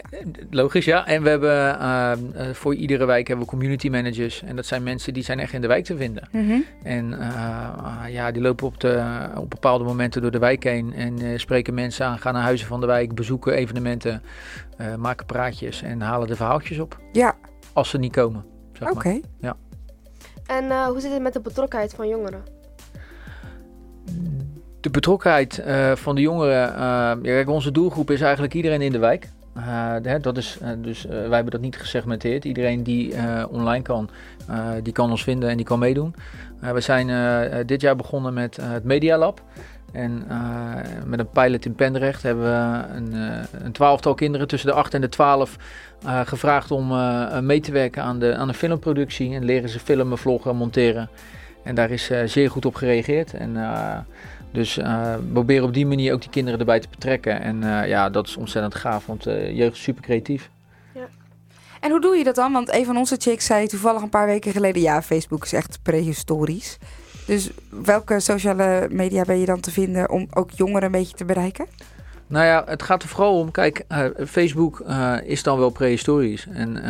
[0.49, 1.07] Logisch, ja.
[1.07, 4.43] En we hebben ehm, eh, voor iedere wijk hebben we community managers.
[4.43, 6.27] En dat zijn mensen die zijn echt in de wijk te vinden.
[6.31, 6.59] Mhm.
[6.83, 9.03] En eh, ja, die lopen op, de,
[9.37, 12.67] op bepaalde momenten door de wijk heen en eh, spreken mensen aan, gaan naar huizen
[12.67, 14.21] van de wijk, bezoeken evenementen,
[14.77, 16.97] eh, maken praatjes en halen de verhaaltjes op.
[17.11, 17.35] Ja,
[17.73, 18.45] Als ze niet komen.
[18.73, 19.19] Zeg oké.
[19.41, 19.53] maar.
[20.45, 22.43] En eh, hoe zit het met de betrokkenheid van jongeren?
[24.85, 26.75] De betrokkenheid eh, van de jongeren.
[26.75, 29.29] eh, ja, onze doelgroep is eigenlijk iedereen in de wijk.
[29.53, 32.45] Eh, dat is, dus wij hebben dat niet gesegmenteerd.
[32.45, 33.13] Iedereen die
[33.49, 34.09] online kan,
[34.83, 36.15] die kan ons vinden en die kan meedoen.
[36.59, 37.07] We zijn
[37.65, 39.41] dit jaar begonnen met het Media Lab.
[39.91, 40.27] En
[41.05, 43.13] met een pilot in Pendrecht hebben we een,
[43.65, 45.57] een twaalftal kinderen tussen de 8 en de 12
[46.05, 46.87] eh, gevraagd om
[47.45, 49.35] mee te werken aan de, aan de filmproductie.
[49.35, 51.09] En leren ze filmen, vloggen, monteren.
[51.63, 53.33] En daar is zeer goed op gereageerd.
[53.33, 53.57] En
[54.55, 57.41] dus we proberen op die manier ook die kinderen erbij te betrekken.
[57.41, 60.49] En eh, ja, dat is ontzettend gaaf, want eh jeugd is super creatief.
[61.79, 62.51] En hoe doe je dat dan?
[62.51, 64.81] Want een van onze chicks zei toevallig een paar weken geleden...
[64.81, 66.77] ja, Facebook is echt prehistorisch.
[67.25, 71.25] Dus welke sociale media ben je dan te vinden om ook jongeren een beetje te
[71.25, 71.65] bereiken?
[72.27, 73.85] Nou ja, het gaat er vooral om, kijk,
[74.27, 74.83] Facebook
[75.23, 76.47] is dan wel prehistorisch.
[76.47, 76.83] En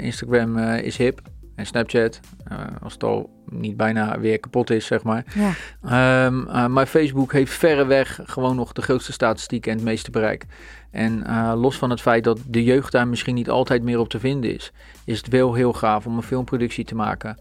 [0.00, 1.20] Instagram is hip.
[1.54, 5.24] En Snapchat, eh, als het al niet bijna weer kapot is, zeg maar.
[5.34, 5.52] Ja.
[5.84, 10.46] Ehm, eh, maar Facebook heeft verreweg gewoon nog de grootste statistieken en het meeste bereik.
[10.90, 14.08] En eh, los van het feit dat de jeugd daar misschien niet altijd meer op
[14.08, 14.72] te vinden is,
[15.04, 17.38] is het wel heel gaaf om een filmproductie te maken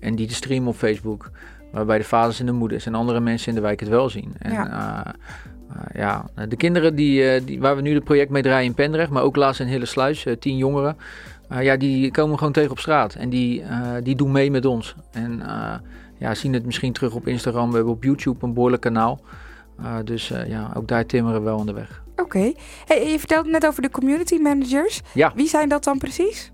[0.00, 1.30] en die te streamen op Facebook.
[1.72, 4.34] Waarbij de vaders en de moeders en andere mensen in de wijk het wel zien.
[4.38, 4.52] En,
[5.94, 6.24] Ja.
[6.48, 9.36] de kinderen die, die, waar we nu het project mee draaien in Pendrecht, maar ook
[9.36, 10.96] laatst in Hillesluis, eh tien jongeren.
[11.54, 13.14] Eh, ja, die komen gewoon tegen op straat.
[13.14, 14.94] En die, eh, die doen mee met ons.
[15.10, 15.74] En eh,
[16.18, 17.70] ja, zien het misschien terug op Instagram.
[17.70, 19.20] We hebben op YouTube een behoorlijk kanaal.
[20.04, 22.02] Dus ja, ook daar timmeren we wel aan de weg.
[22.12, 22.22] Oké.
[22.22, 22.56] Okay.
[22.86, 25.00] Hey, je vertelde net over de community managers.
[25.12, 25.32] Ja.
[25.34, 26.52] Wie zijn dat dan precies?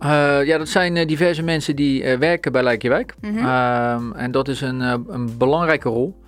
[0.00, 3.14] Uh, ja, dat zijn diverse mensen die werken bij Lijkjewijk.
[3.20, 4.12] Mm -hmm.
[4.12, 6.21] en dat is een, een belangrijke rol.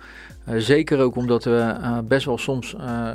[0.49, 3.07] Uh, zeker ook omdat we uh, best wel soms uh,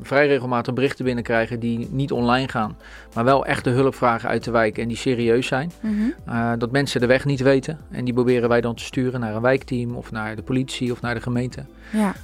[0.00, 2.76] vrij regelmatig berichten binnenkrijgen die niet online gaan,
[3.14, 5.72] maar wel echte hulp vragen uit de wijk en die serieus zijn.
[5.80, 5.92] Mhm.
[5.92, 6.58] Mm -hmm.
[6.58, 9.42] dat mensen de weg niet weten en die proberen wij dan te sturen naar een
[9.42, 11.64] wijkteam of naar de politie of naar de gemeente.
[11.90, 12.14] Ja,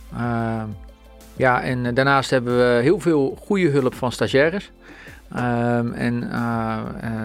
[1.36, 4.70] ja en daarnaast hebben we heel veel goede hulp van stagiaires.
[5.36, 6.30] Um, en,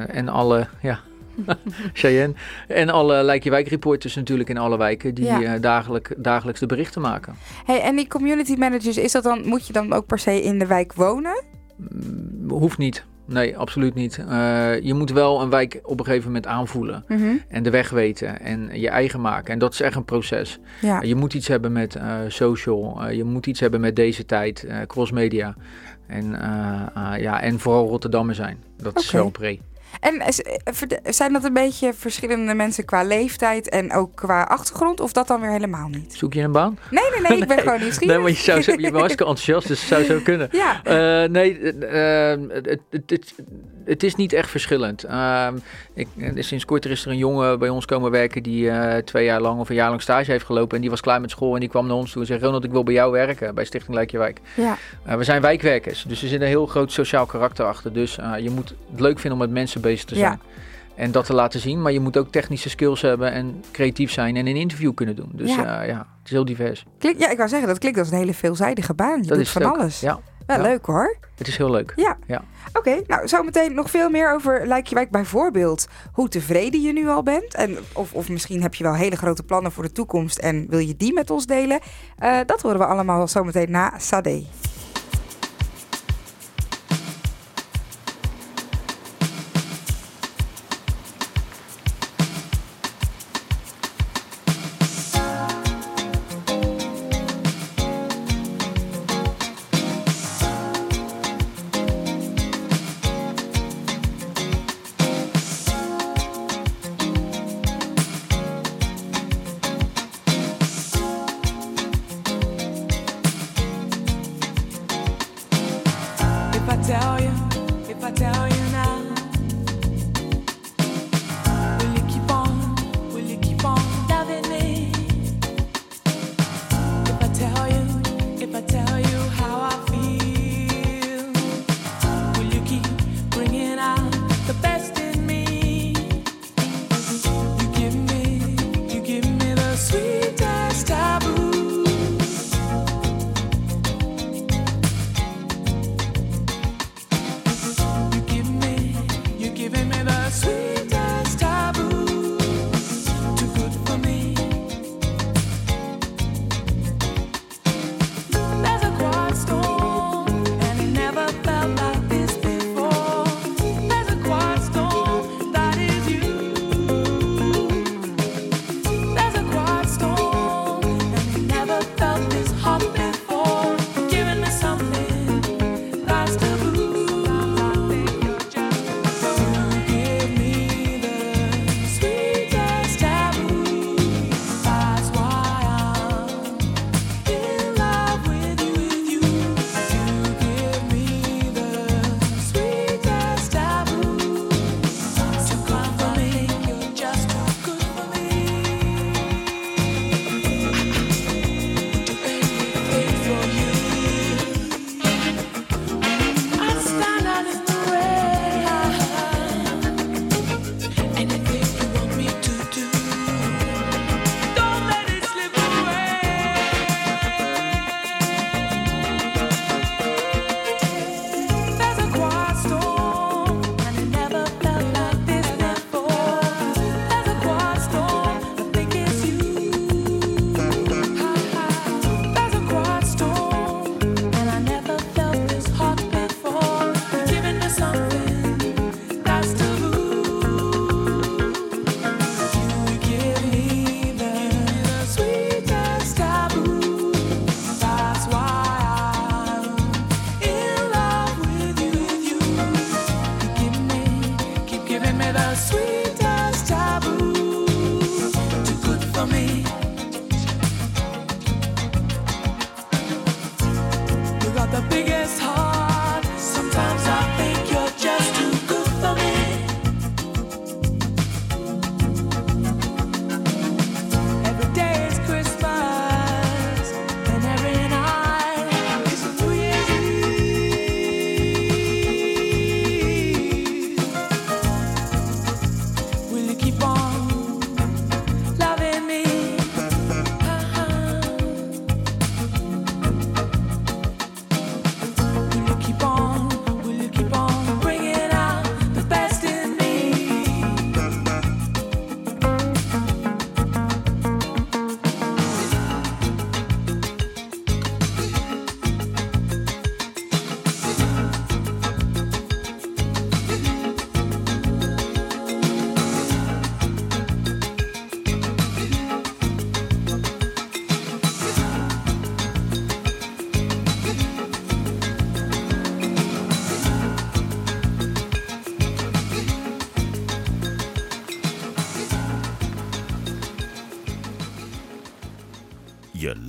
[0.07, 0.99] en alle, ja,
[1.93, 2.33] Cheyenne.
[2.67, 5.57] En alle Lijkje Wijk reporters natuurlijk in alle wijken die ja.
[5.57, 7.35] dagelijk, dagelijks de berichten maken.
[7.65, 10.59] Hey, en die community managers, is dat dan, moet je dan ook per se in
[10.59, 11.43] de wijk wonen?
[11.77, 13.05] Mm, hoeft niet.
[13.25, 14.17] Nee, absoluut niet.
[14.17, 17.03] Uh, je moet wel een wijk op een gegeven moment aanvoelen.
[17.07, 17.41] Mm -hmm.
[17.47, 19.53] En de weg weten en je eigen maken.
[19.53, 20.59] En dat is echt een proces.
[20.81, 21.01] Ja.
[21.01, 23.09] Uh, je moet iets hebben met uh, social.
[23.09, 25.55] je moet iets hebben met deze tijd, crossmedia.
[26.07, 26.29] En,
[27.17, 28.57] ja, en vooral Rotterdammer zijn.
[28.77, 29.03] Dat okay.
[29.03, 29.59] is wel pre.
[29.99, 30.21] En
[31.03, 34.99] zijn dat een beetje verschillende mensen qua leeftijd en ook qua achtergrond?
[34.99, 36.13] Of dat dan weer helemaal niet?
[36.13, 36.77] Zoek je een baan?
[36.89, 37.37] Nee, nee, nee.
[37.41, 37.65] Ik ben nee.
[37.65, 38.15] gewoon nieuwsgierig.
[38.15, 40.49] Nee, maar je, zou, je hartstikke enthousiast, dus het zou zo kunnen.
[40.51, 40.81] Ja.
[41.23, 41.71] Uh, nee, uh,
[42.49, 43.33] het, het, het,
[43.85, 45.03] het is niet echt verschillend.
[45.03, 45.55] Ehm,
[45.93, 49.25] ik, eh, sinds kort is er een jongen bij ons komen werken die eh, twee
[49.25, 50.75] jaar lang of een jaar lang stage heeft gelopen.
[50.75, 52.63] En die was klaar met school en die kwam naar ons toe en zei: Ronald,
[52.63, 54.39] ik wil bij jou werken bij Stichting Lijkjewijk.
[54.55, 54.77] Ja.
[55.03, 57.93] Eh, we zijn wijkwerkers, dus er zit een heel groot sociaal karakter achter.
[57.93, 60.39] Dus je moet het leuk vinden om met mensen bezig te zijn.
[60.95, 64.35] En dat te laten zien, maar je moet ook technische skills hebben en creatief zijn
[64.35, 65.29] en een interview kunnen doen.
[65.33, 66.85] Dus ja, ja het is heel divers.
[66.99, 69.21] Ja, ik wou zeggen, dat klinkt als een hele veelzijdige baan.
[69.21, 69.99] Je dat doet is van alles.
[69.99, 70.19] Ja.
[70.45, 71.17] Wel leuk hoor.
[71.37, 71.93] Het is heel leuk.
[71.95, 72.17] Ja.
[72.27, 72.43] ja.
[72.73, 75.87] Oké, nou zometeen nog veel meer over Lijkjewijk bijvoorbeeld.
[76.13, 77.53] Hoe tevreden je nu al bent.
[77.53, 80.79] En of, of misschien heb je wel hele grote plannen voor de toekomst en wil
[80.79, 81.79] je die met ons delen.
[82.17, 84.43] Eh, dat horen we allemaal zometeen na Sade.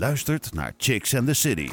[0.04, 1.70] luistert naar Chicks and the City.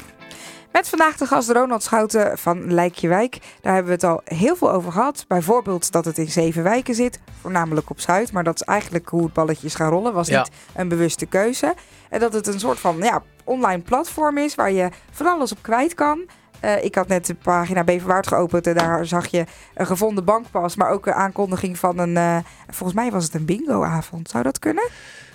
[0.72, 3.38] Met vandaag de gast Ronald Schouten van Lijkjewijk.
[3.60, 5.24] Daar hebben we het al heel veel over gehad.
[5.28, 8.32] Bijvoorbeeld dat het in zeven wijken zit, voornamelijk op Zuid.
[8.32, 10.12] Maar dat is eigenlijk hoe het balletje gaan rollen.
[10.12, 11.74] Was niet een bewuste keuze.
[12.08, 15.58] En dat het een soort van ja, online platform is waar je van alles op
[15.60, 16.20] kwijt kan.
[16.60, 20.76] Eh, ik had net de pagina Beverwaard geopend en daar zag je een gevonden bankpas.
[20.76, 22.36] Maar ook een aankondiging van een, eh,
[22.68, 24.30] volgens mij was het een bingoavond.
[24.30, 24.88] Zou dat kunnen?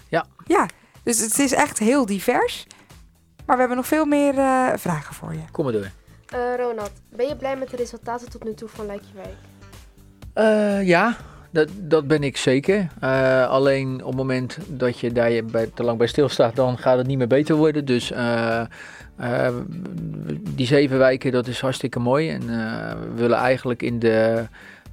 [0.09, 0.25] Ja.
[0.45, 0.65] Ja,
[1.03, 2.67] dus het is echt heel divers.
[3.47, 5.39] Maar we hebben nog veel meer eh, vragen voor je.
[5.51, 5.89] Kom maar door.
[6.27, 9.35] Eh, Ronald, ben je blij met de resultaten tot nu toe van Lijkjewijk?
[10.33, 11.15] Eh, ja,
[11.51, 12.87] dat, dat ben ik zeker.
[12.99, 16.77] Eh, alleen op het moment dat je daar je bij, te lang bij stilstaat, dan
[16.77, 17.85] gaat het niet meer beter worden.
[17.85, 18.61] Dus eh,
[19.17, 19.53] eh,
[20.55, 22.29] die zeven wijken, dat is hartstikke mooi.
[22.29, 24.45] En eh, we willen eigenlijk in de,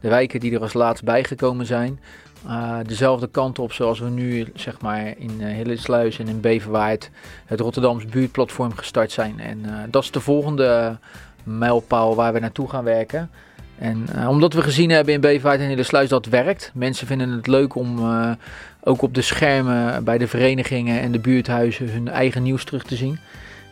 [0.05, 2.01] de wijken die er als laatst bijgekomen zijn,
[2.47, 7.11] eh, dezelfde kant op zoals we nu zeg maar in uh, en in Beverwaard
[7.47, 9.41] het Rotterdams buurtplatform gestart zijn.
[9.41, 10.99] En eh, dat is de volgende
[11.43, 13.31] mijlpaal waar we naartoe gaan werken.
[13.79, 16.71] En omdat we gezien hebben in Beverwaard en Hillesluis dat werkt.
[16.75, 17.99] Mensen vinden het leuk om
[18.81, 22.97] ook op de schermen bij de verenigingen en de buurthuizen hun eigen nieuws terug te
[22.97, 23.19] zien.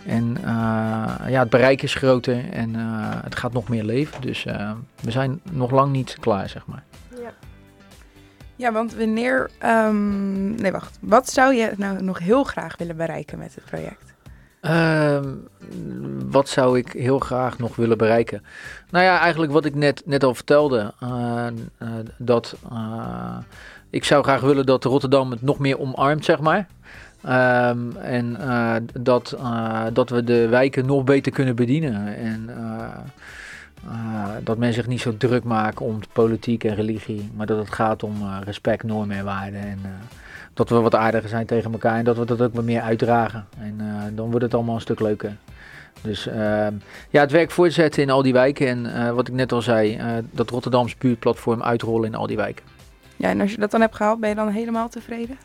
[0.07, 2.83] En eh, ja, het bereik is groter en eh,
[3.25, 4.21] het gaat nog meer leven.
[4.21, 6.83] Dus eh, we zijn nog lang niet klaar, zeg maar.
[7.21, 7.33] Ja.
[8.57, 9.51] Ja, want wanneer...
[9.59, 10.99] ehm, nee, wacht.
[11.01, 14.15] Wat zou je nou nog heel graag willen bereiken met het project?
[14.61, 15.29] Ehm,
[16.31, 18.43] wat zou ik heel graag nog willen bereiken?
[18.91, 20.95] Nou ja, eigenlijk wat ik net, net al vertelde.
[22.19, 22.57] dat
[23.91, 26.67] ik zou graag willen dat Rotterdam het nog meer omarmt, zeg maar.
[27.23, 32.17] Ehm, en eh, dat, eh, dat we de wijken nog beter kunnen bedienen.
[32.17, 37.31] En eh, dat men zich niet zo druk maken om politiek en religie.
[37.37, 38.15] Maar dat het gaat om
[38.45, 39.61] respect, normen en waarden.
[39.61, 39.79] En
[40.55, 41.99] dat we wat aardiger zijn tegen elkaar.
[41.99, 43.47] En dat we dat ook wat meer uitdragen.
[43.59, 43.81] En
[44.15, 45.37] dan wordt het allemaal een stuk leuker.
[46.01, 46.75] Dus ehm,
[47.11, 48.67] ja, het werk voortzetten in al die wijken.
[48.87, 49.99] En wat ik net al zei,
[50.31, 52.65] dat Rotterdams buurtplatform uitrollen in al die wijken.
[53.17, 55.37] Ja, en als je dat dan hebt gehaald, ben je dan helemaal tevreden?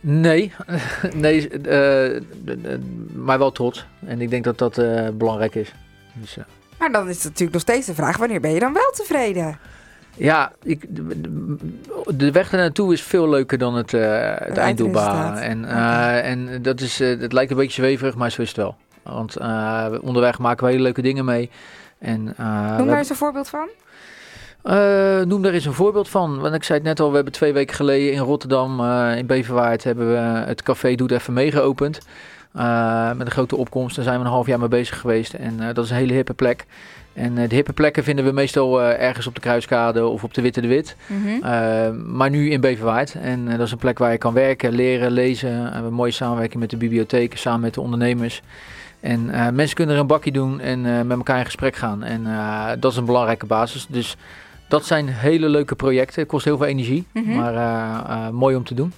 [0.00, 0.52] Nee,
[1.14, 3.86] nee eh, d- d- maar wel trots.
[4.06, 5.72] En ik denk dat dat eh, belangrijk is.
[6.12, 6.44] Dus, eh,
[6.78, 9.58] Maar dan is het natuurlijk nog steeds de vraag, wanneer ben je dan wel tevreden?
[10.16, 10.84] ja, ik,
[12.14, 15.42] de, weg ernaartoe is veel leuker dan het, eh het einddoel behalen.
[15.42, 18.56] En, eh, en dat is, eh, het lijkt een beetje zweverig, maar zo is het
[18.56, 18.76] wel.
[19.02, 21.50] Want eh, onderweg maken we hele leuke dingen mee.
[21.98, 23.68] En, eh, Noem daar eens een voorbeeld van.
[24.62, 26.40] Eh, noem daar eens een voorbeeld van.
[26.40, 29.26] Want ik zei het net al, we hebben twee weken geleden in Rotterdam, eh, in
[29.26, 32.00] Beverwaard, hebben we het café Doet Even mee geopend.
[32.52, 33.96] Eh, met een grote opkomst.
[33.96, 35.34] Daar zijn we een half jaar mee bezig geweest.
[35.34, 36.66] En dat is een hele hippe plek.
[37.12, 40.60] En de hippe plekken vinden we meestal ergens op de Kruiskade of op de Witte
[40.60, 40.96] de Wit.
[41.42, 43.14] Eh, maar nu in Beverwaard.
[43.14, 45.50] En dat is een plek waar je kan werken, leren, lezen.
[45.50, 48.42] We hebben een mooie samenwerking met de bibliotheek, samen met de ondernemers.
[49.00, 52.02] En mensen kunnen er een bakje doen en met elkaar in gesprek gaan.
[52.02, 52.26] En
[52.80, 53.86] dat is een belangrijke basis.
[53.88, 54.16] Dus
[54.70, 56.20] dat zijn hele leuke projecten.
[56.20, 57.36] Het kost heel veel energie, Mhm.
[57.36, 58.92] maar eh, eh, mooi om te doen.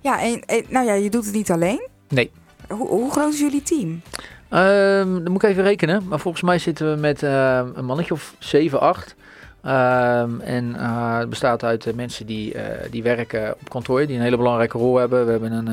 [0.00, 1.88] Ja, en, en- nou ja, je doet het niet alleen.
[2.08, 2.30] Nee.
[2.68, 4.00] Hoe, hoe groot is jullie team?
[4.48, 6.08] Ehm dan moet ik even rekenen.
[6.08, 9.14] Maar volgens mij zitten we met eh, een mannetje of 7, 8.
[9.62, 12.54] Ehm, en eh, het bestaat uit mensen die,
[12.90, 15.24] die werken op kantoor, die een hele belangrijke rol hebben.
[15.24, 15.66] We hebben een,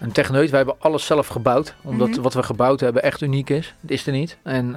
[0.00, 0.48] een techneut.
[0.50, 2.20] Wij hebben alles zelf gebouwd, omdat Mhm.
[2.20, 3.74] wat we gebouwd hebben echt uniek is.
[3.80, 4.36] Het is er niet.
[4.42, 4.74] En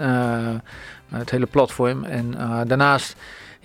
[1.10, 2.04] het hele platform.
[2.04, 2.32] En
[2.68, 3.16] daarnaast,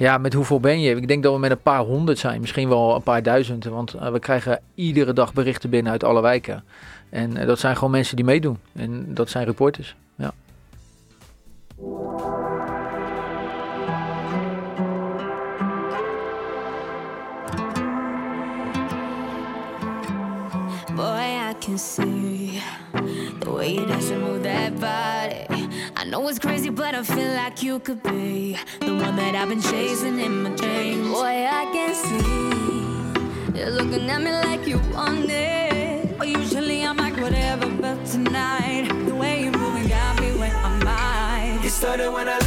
[0.00, 0.96] ja, met hoeveel ben je?
[0.96, 3.64] Ik denk dat we met een paar honderd zijn, misschien wel een paar duizend.
[3.64, 6.64] Want eh, we krijgen iedere dag berichten binnen uit alle wijken.
[7.10, 8.58] En eh, dat zijn gewoon mensen die meedoen.
[8.72, 9.96] En dat zijn reporters.
[10.14, 10.32] Ja.
[20.96, 22.62] Boy, I can see
[23.38, 23.76] the way
[24.42, 25.59] that body.
[26.00, 29.50] I know it's crazy, but I feel like you could be the one that I've
[29.50, 31.06] been chasing in my dreams.
[31.06, 36.16] Boy, I can see you're looking at me like you want it.
[36.16, 40.88] But usually I'm like whatever, but tonight the way you're moving got me where I'm
[40.88, 41.62] at.
[41.62, 42.38] It started when I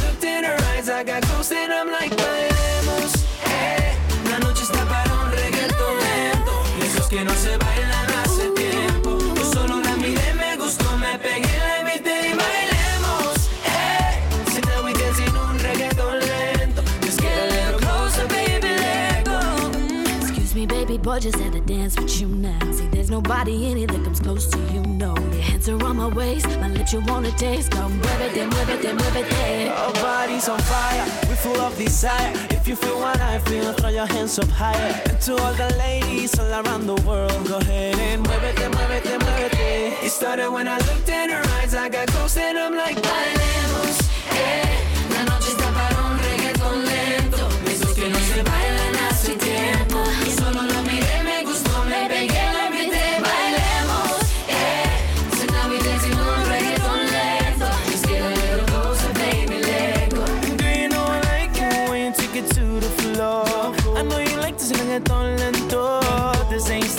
[21.20, 22.58] just had to dance with you now.
[22.72, 25.14] See, there's nobody in it that comes close to you, no.
[25.16, 27.70] Your hands are on my waist, my lips you wanna taste.
[27.70, 29.68] Come, mueve it, mueve it, mueve it.
[29.68, 32.32] Our bodies on fire, we're full of desire.
[32.50, 35.02] If you feel what I feel, throw your hands up higher.
[35.06, 38.94] And to all the ladies all around the world, go ahead and muévete, muévete, muévete.
[38.94, 40.04] It then move it.
[40.04, 43.98] It started when I looked in her eyes, I got close and I'm like, bailemos,
[44.30, 44.73] eh.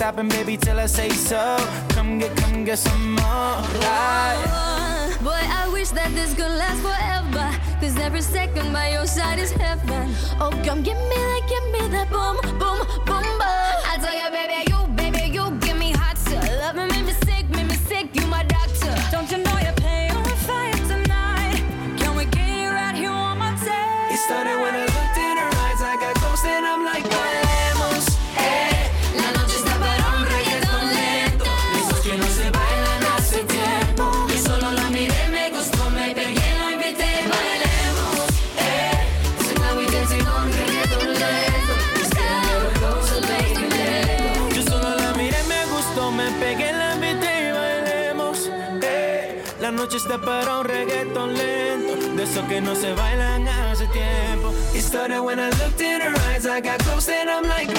[0.06, 1.58] Stopping, baby, till I say so.
[1.90, 3.58] Come get, come get some more.
[3.82, 4.44] Right.
[4.46, 7.48] Oh, boy, I wish that this could last forever.
[7.82, 10.14] Cause every second by your side is heaven.
[10.40, 13.76] Oh, come give me that, give me that boom, boom, boom, boom.
[13.92, 14.65] I tell you, baby,
[49.86, 54.52] noche está para un reggaeton lento, de esos que no se bailan hace tiempo.
[54.74, 57.70] It started when I looked in her eyes, I got close and I'm like,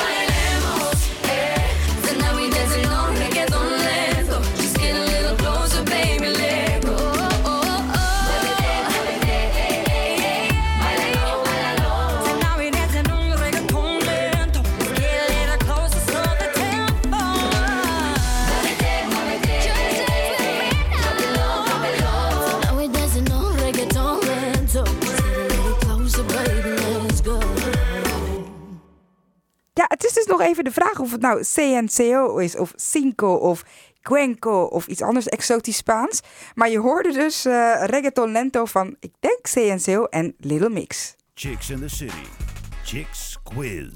[30.38, 33.64] nog even de vraag of het nou CNCO is, of Cinco, of
[34.02, 36.22] Cuenco, of iets anders exotisch Spaans.
[36.54, 41.16] Maar je hoorde dus eh, reggaeton lento van, ik denk CNCO en Little Mix.
[41.34, 42.24] Chicks in the City.
[42.84, 43.88] Chicks Quiz.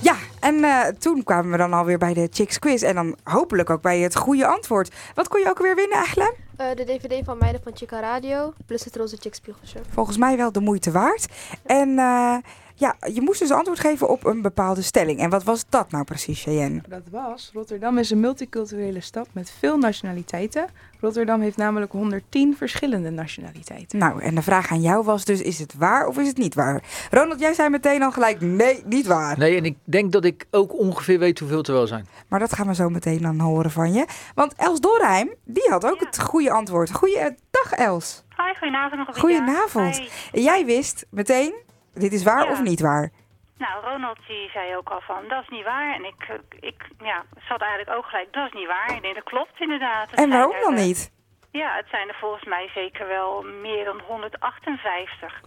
[0.00, 2.82] Ja, en eh, toen kwamen we dan alweer bij de Chicks Quiz.
[2.82, 4.94] En dan hopelijk ook bij het goede antwoord.
[5.14, 6.36] Wat kon je ook weer winnen eigenlijk?
[6.56, 9.82] Eh, de DVD van Meiden van Chica Radio, plus het Roze Chick Spiegelshow.
[9.88, 11.26] Volgens mij wel de moeite waard.
[11.66, 12.36] En eh,
[12.80, 15.18] ja, je moest dus antwoord geven op een bepaalde stelling.
[15.20, 16.80] En wat was dat nou precies, Cheyenne?
[16.88, 20.66] Dat was, Rotterdam is een multiculturele stad met veel nationaliteiten.
[21.00, 23.98] Rotterdam heeft namelijk 110 verschillende nationaliteiten.
[23.98, 26.54] Nou, en de vraag aan jou was dus, is het waar of is het niet
[26.54, 26.82] waar?
[27.10, 29.38] Ronald, jij zei meteen al gelijk, nee, niet waar.
[29.38, 32.06] Nee, en ik denk dat ik ook ongeveer weet hoeveel het er wel zijn.
[32.28, 34.06] Maar dat gaan we zo meteen dan horen van je.
[34.34, 36.06] Want Els Dorheim, die had ook Ja.
[36.06, 36.92] het goede antwoord.
[36.92, 38.24] Goeiedag Els.
[38.36, 39.22] Hoi, goedenavond nog een keer.
[39.22, 40.02] Goedenavond.
[40.32, 41.54] Jij wist meteen,
[41.94, 42.50] dit is waar Ja.
[42.50, 43.10] of niet waar?
[43.58, 45.94] Nou, Ronald die zei ook al van, dat is niet waar.
[45.94, 48.94] En ik, ik ja, zat eigenlijk ook gelijk, dat is niet waar.
[48.94, 50.10] Ik denk, dat klopt inderdaad.
[50.10, 51.12] Het En waarom dan niet?
[51.50, 55.40] Ja, het zijn er volgens mij zeker wel meer dan 158.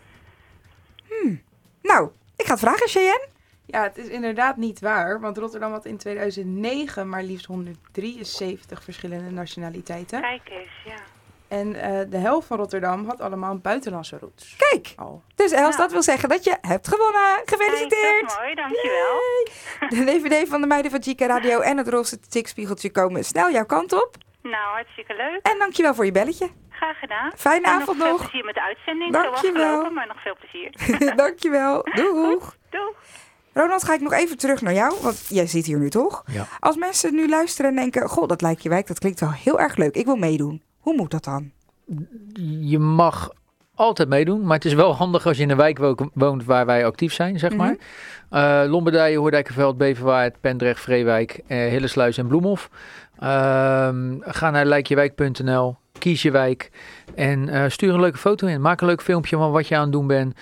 [1.82, 3.28] Nou, ik ga het vragen, Cheyenne.
[3.66, 9.32] Ja, het is inderdaad niet waar, want Rotterdam had in 2009 maar liefst 173 verschillende
[9.32, 10.22] nationaliteiten.
[10.22, 10.96] Kijk eens, ja.
[11.54, 14.56] En eh, de helft van Rotterdam had allemaal een buitenlandse roots.
[14.58, 14.96] Kijk,
[15.36, 15.82] dus Els, Ja.
[15.82, 17.22] dat wil zeggen dat je hebt gewonnen.
[17.46, 18.26] Dat Gefeliciteerd.
[18.30, 19.20] is mooi, dankjewel.
[19.90, 23.66] De DVD van de meiden van Chica Radio en het roze tikspiegeltje komen snel jouw
[23.66, 24.18] kant op.
[24.42, 25.40] Nou, hartstikke leuk.
[25.44, 26.50] En dankjewel voor je belletje.
[26.70, 27.32] Graag gedaan.
[27.36, 28.08] Fijne en avond nog.
[28.08, 28.18] nog.
[28.20, 29.12] veel plezier met de uitzending.
[29.12, 29.92] Dankjewel.
[29.92, 31.16] Maar nog veel plezier.
[31.24, 31.84] dankjewel.
[32.02, 32.56] Doeg.
[32.70, 32.94] Doeg.
[33.54, 36.24] Ronald, ga ik nog even terug naar jou, want jij zit hier nu toch?
[36.26, 36.48] Ja.
[36.60, 39.60] Als mensen nu luisteren en denken, goh, dat lijkt je wijk, dat klinkt wel heel
[39.60, 39.96] erg leuk.
[39.96, 40.64] Ik wil meedoen.
[40.84, 41.52] Hoe moet dat dan?
[42.62, 43.30] Je mag
[43.76, 46.66] altijd meedoen, maar het is wel handig als je in een wijk wo- woont waar
[46.66, 47.76] wij actief zijn, zeg maar.
[48.30, 52.70] Eh Lombardije, Hoordijkerveld, Beverwaard, Pendrecht, Vreewijk, eh, Hillesluis en Bloemhof.
[53.20, 56.72] Ehm, ga naar lijkjewijk.nl, kies je wijk
[57.16, 58.62] en eh, stuur een leuke foto in.
[58.62, 60.36] Maak een leuk filmpje van wat je aan het doen bent.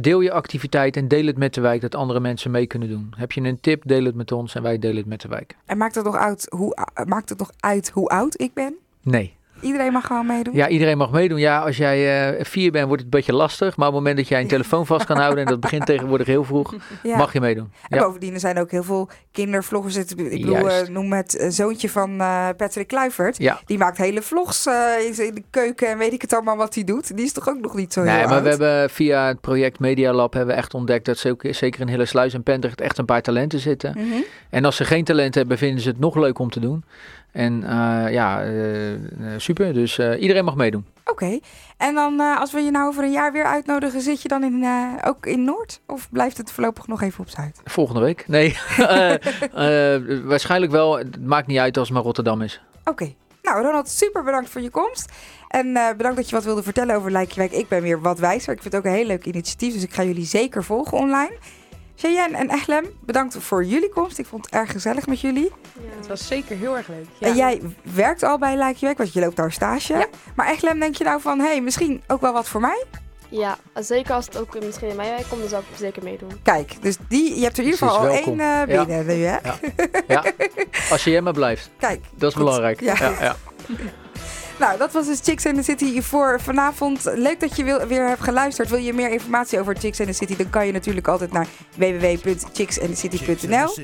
[0.00, 3.12] Deel je activiteit en deel het met de wijk, dat andere mensen mee kunnen doen.
[3.16, 5.56] Heb je een tip, deel het met ons en wij delen het met de wijk.
[5.66, 8.74] En maakt het nog uit hoe, maakt het nog uit hoe oud ik ben?
[9.02, 9.36] Nee.
[9.60, 10.54] Iedereen mag gewoon meedoen?
[10.54, 11.38] Ja, iedereen mag meedoen.
[11.38, 13.76] Ja, als jij eh, vier bent, wordt het een beetje lastig.
[13.76, 16.26] Maar op het moment dat jij een telefoon vast kan houden, en dat begint tegenwoordig
[16.26, 17.16] heel vroeg, Ja.
[17.16, 17.72] mag je meedoen.
[17.88, 18.04] En Ja.
[18.04, 19.96] bovendien er zijn ook heel veel kindervloggers.
[19.96, 22.16] Ik bedoel, eh, noem het eh, zoontje van
[22.56, 23.38] Patrick Kluivert.
[23.38, 23.60] Ja.
[23.64, 27.16] Die maakt hele vlogs in de keuken en weet ik het allemaal wat hij doet.
[27.16, 28.42] Die is toch ook nog niet zo heel Nee, maar oud?
[28.42, 31.80] we hebben via het project Media Lab hebben we echt ontdekt dat ze ook, zeker
[31.80, 33.92] in Hillesluis en Pendrecht echt een paar talenten zitten.
[33.96, 34.20] Mhm.
[34.50, 36.84] En als ze geen talent hebben, vinden ze het nog leuk om te doen.
[37.32, 38.98] En eh, ja, eh, eh,
[39.36, 39.74] super.
[39.74, 40.86] Dus iedereen mag meedoen.
[41.04, 41.38] Oké.
[41.76, 44.66] En dan als we je nou over een jaar weer uitnodigen, zit je dan in,
[45.04, 45.80] ook in Noord?
[45.86, 47.60] Of blijft het voorlopig nog even op Zuid?
[47.64, 48.24] Volgende week?
[48.28, 48.58] Nee,
[50.32, 50.98] waarschijnlijk wel.
[50.98, 52.62] Het maakt niet uit als het maar Rotterdam is.
[52.84, 53.14] Oké.
[53.42, 55.12] Nou, Ronald, super bedankt voor je komst.
[55.48, 57.52] En bedankt dat je wat wilde vertellen over Lijkjewijk.
[57.52, 58.52] Ik ben weer wat wijzer.
[58.52, 61.38] Ik vind het ook een heel leuk initiatief, dus ik ga jullie zeker volgen online.
[62.00, 64.18] Cheyenne en Echlem, bedankt voor jullie komst.
[64.18, 65.52] Ik vond het erg gezellig met jullie.
[65.98, 67.06] Het was zeker heel erg leuk.
[67.20, 70.08] En jij werkt al bij Lijkjewijk, want je loopt daar stage.
[70.36, 72.84] Maar Echlem, denk je nou van, hé, hey, misschien ook wel wat voor mij?
[73.28, 76.40] Ja, zeker als het ook misschien in mijn wijk komt, dan zou ik zeker meedoen.
[76.42, 78.64] Kijk, dus die, je hebt er in ieder geval al één eh, Ja.
[78.84, 79.36] binnen nu, hè?
[79.42, 79.58] Ja.
[80.08, 80.24] Ja,
[80.90, 81.70] als je maar blijft.
[81.78, 82.44] Kijk, Dat is goed.
[82.44, 82.80] belangrijk.
[82.80, 82.94] Ja.
[82.98, 83.36] Ja, ja.
[84.60, 87.10] Nou, dat was dus Chicks in the City voor vanavond.
[87.14, 88.68] Leuk dat je wil, weer hebt geluisterd.
[88.68, 90.36] Wil je meer informatie over Chicks in the City?
[90.36, 91.46] Dan kan je natuurlijk altijd naar
[91.76, 93.76] www.chicksandthecity.nl.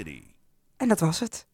[0.76, 1.46] En dat was het.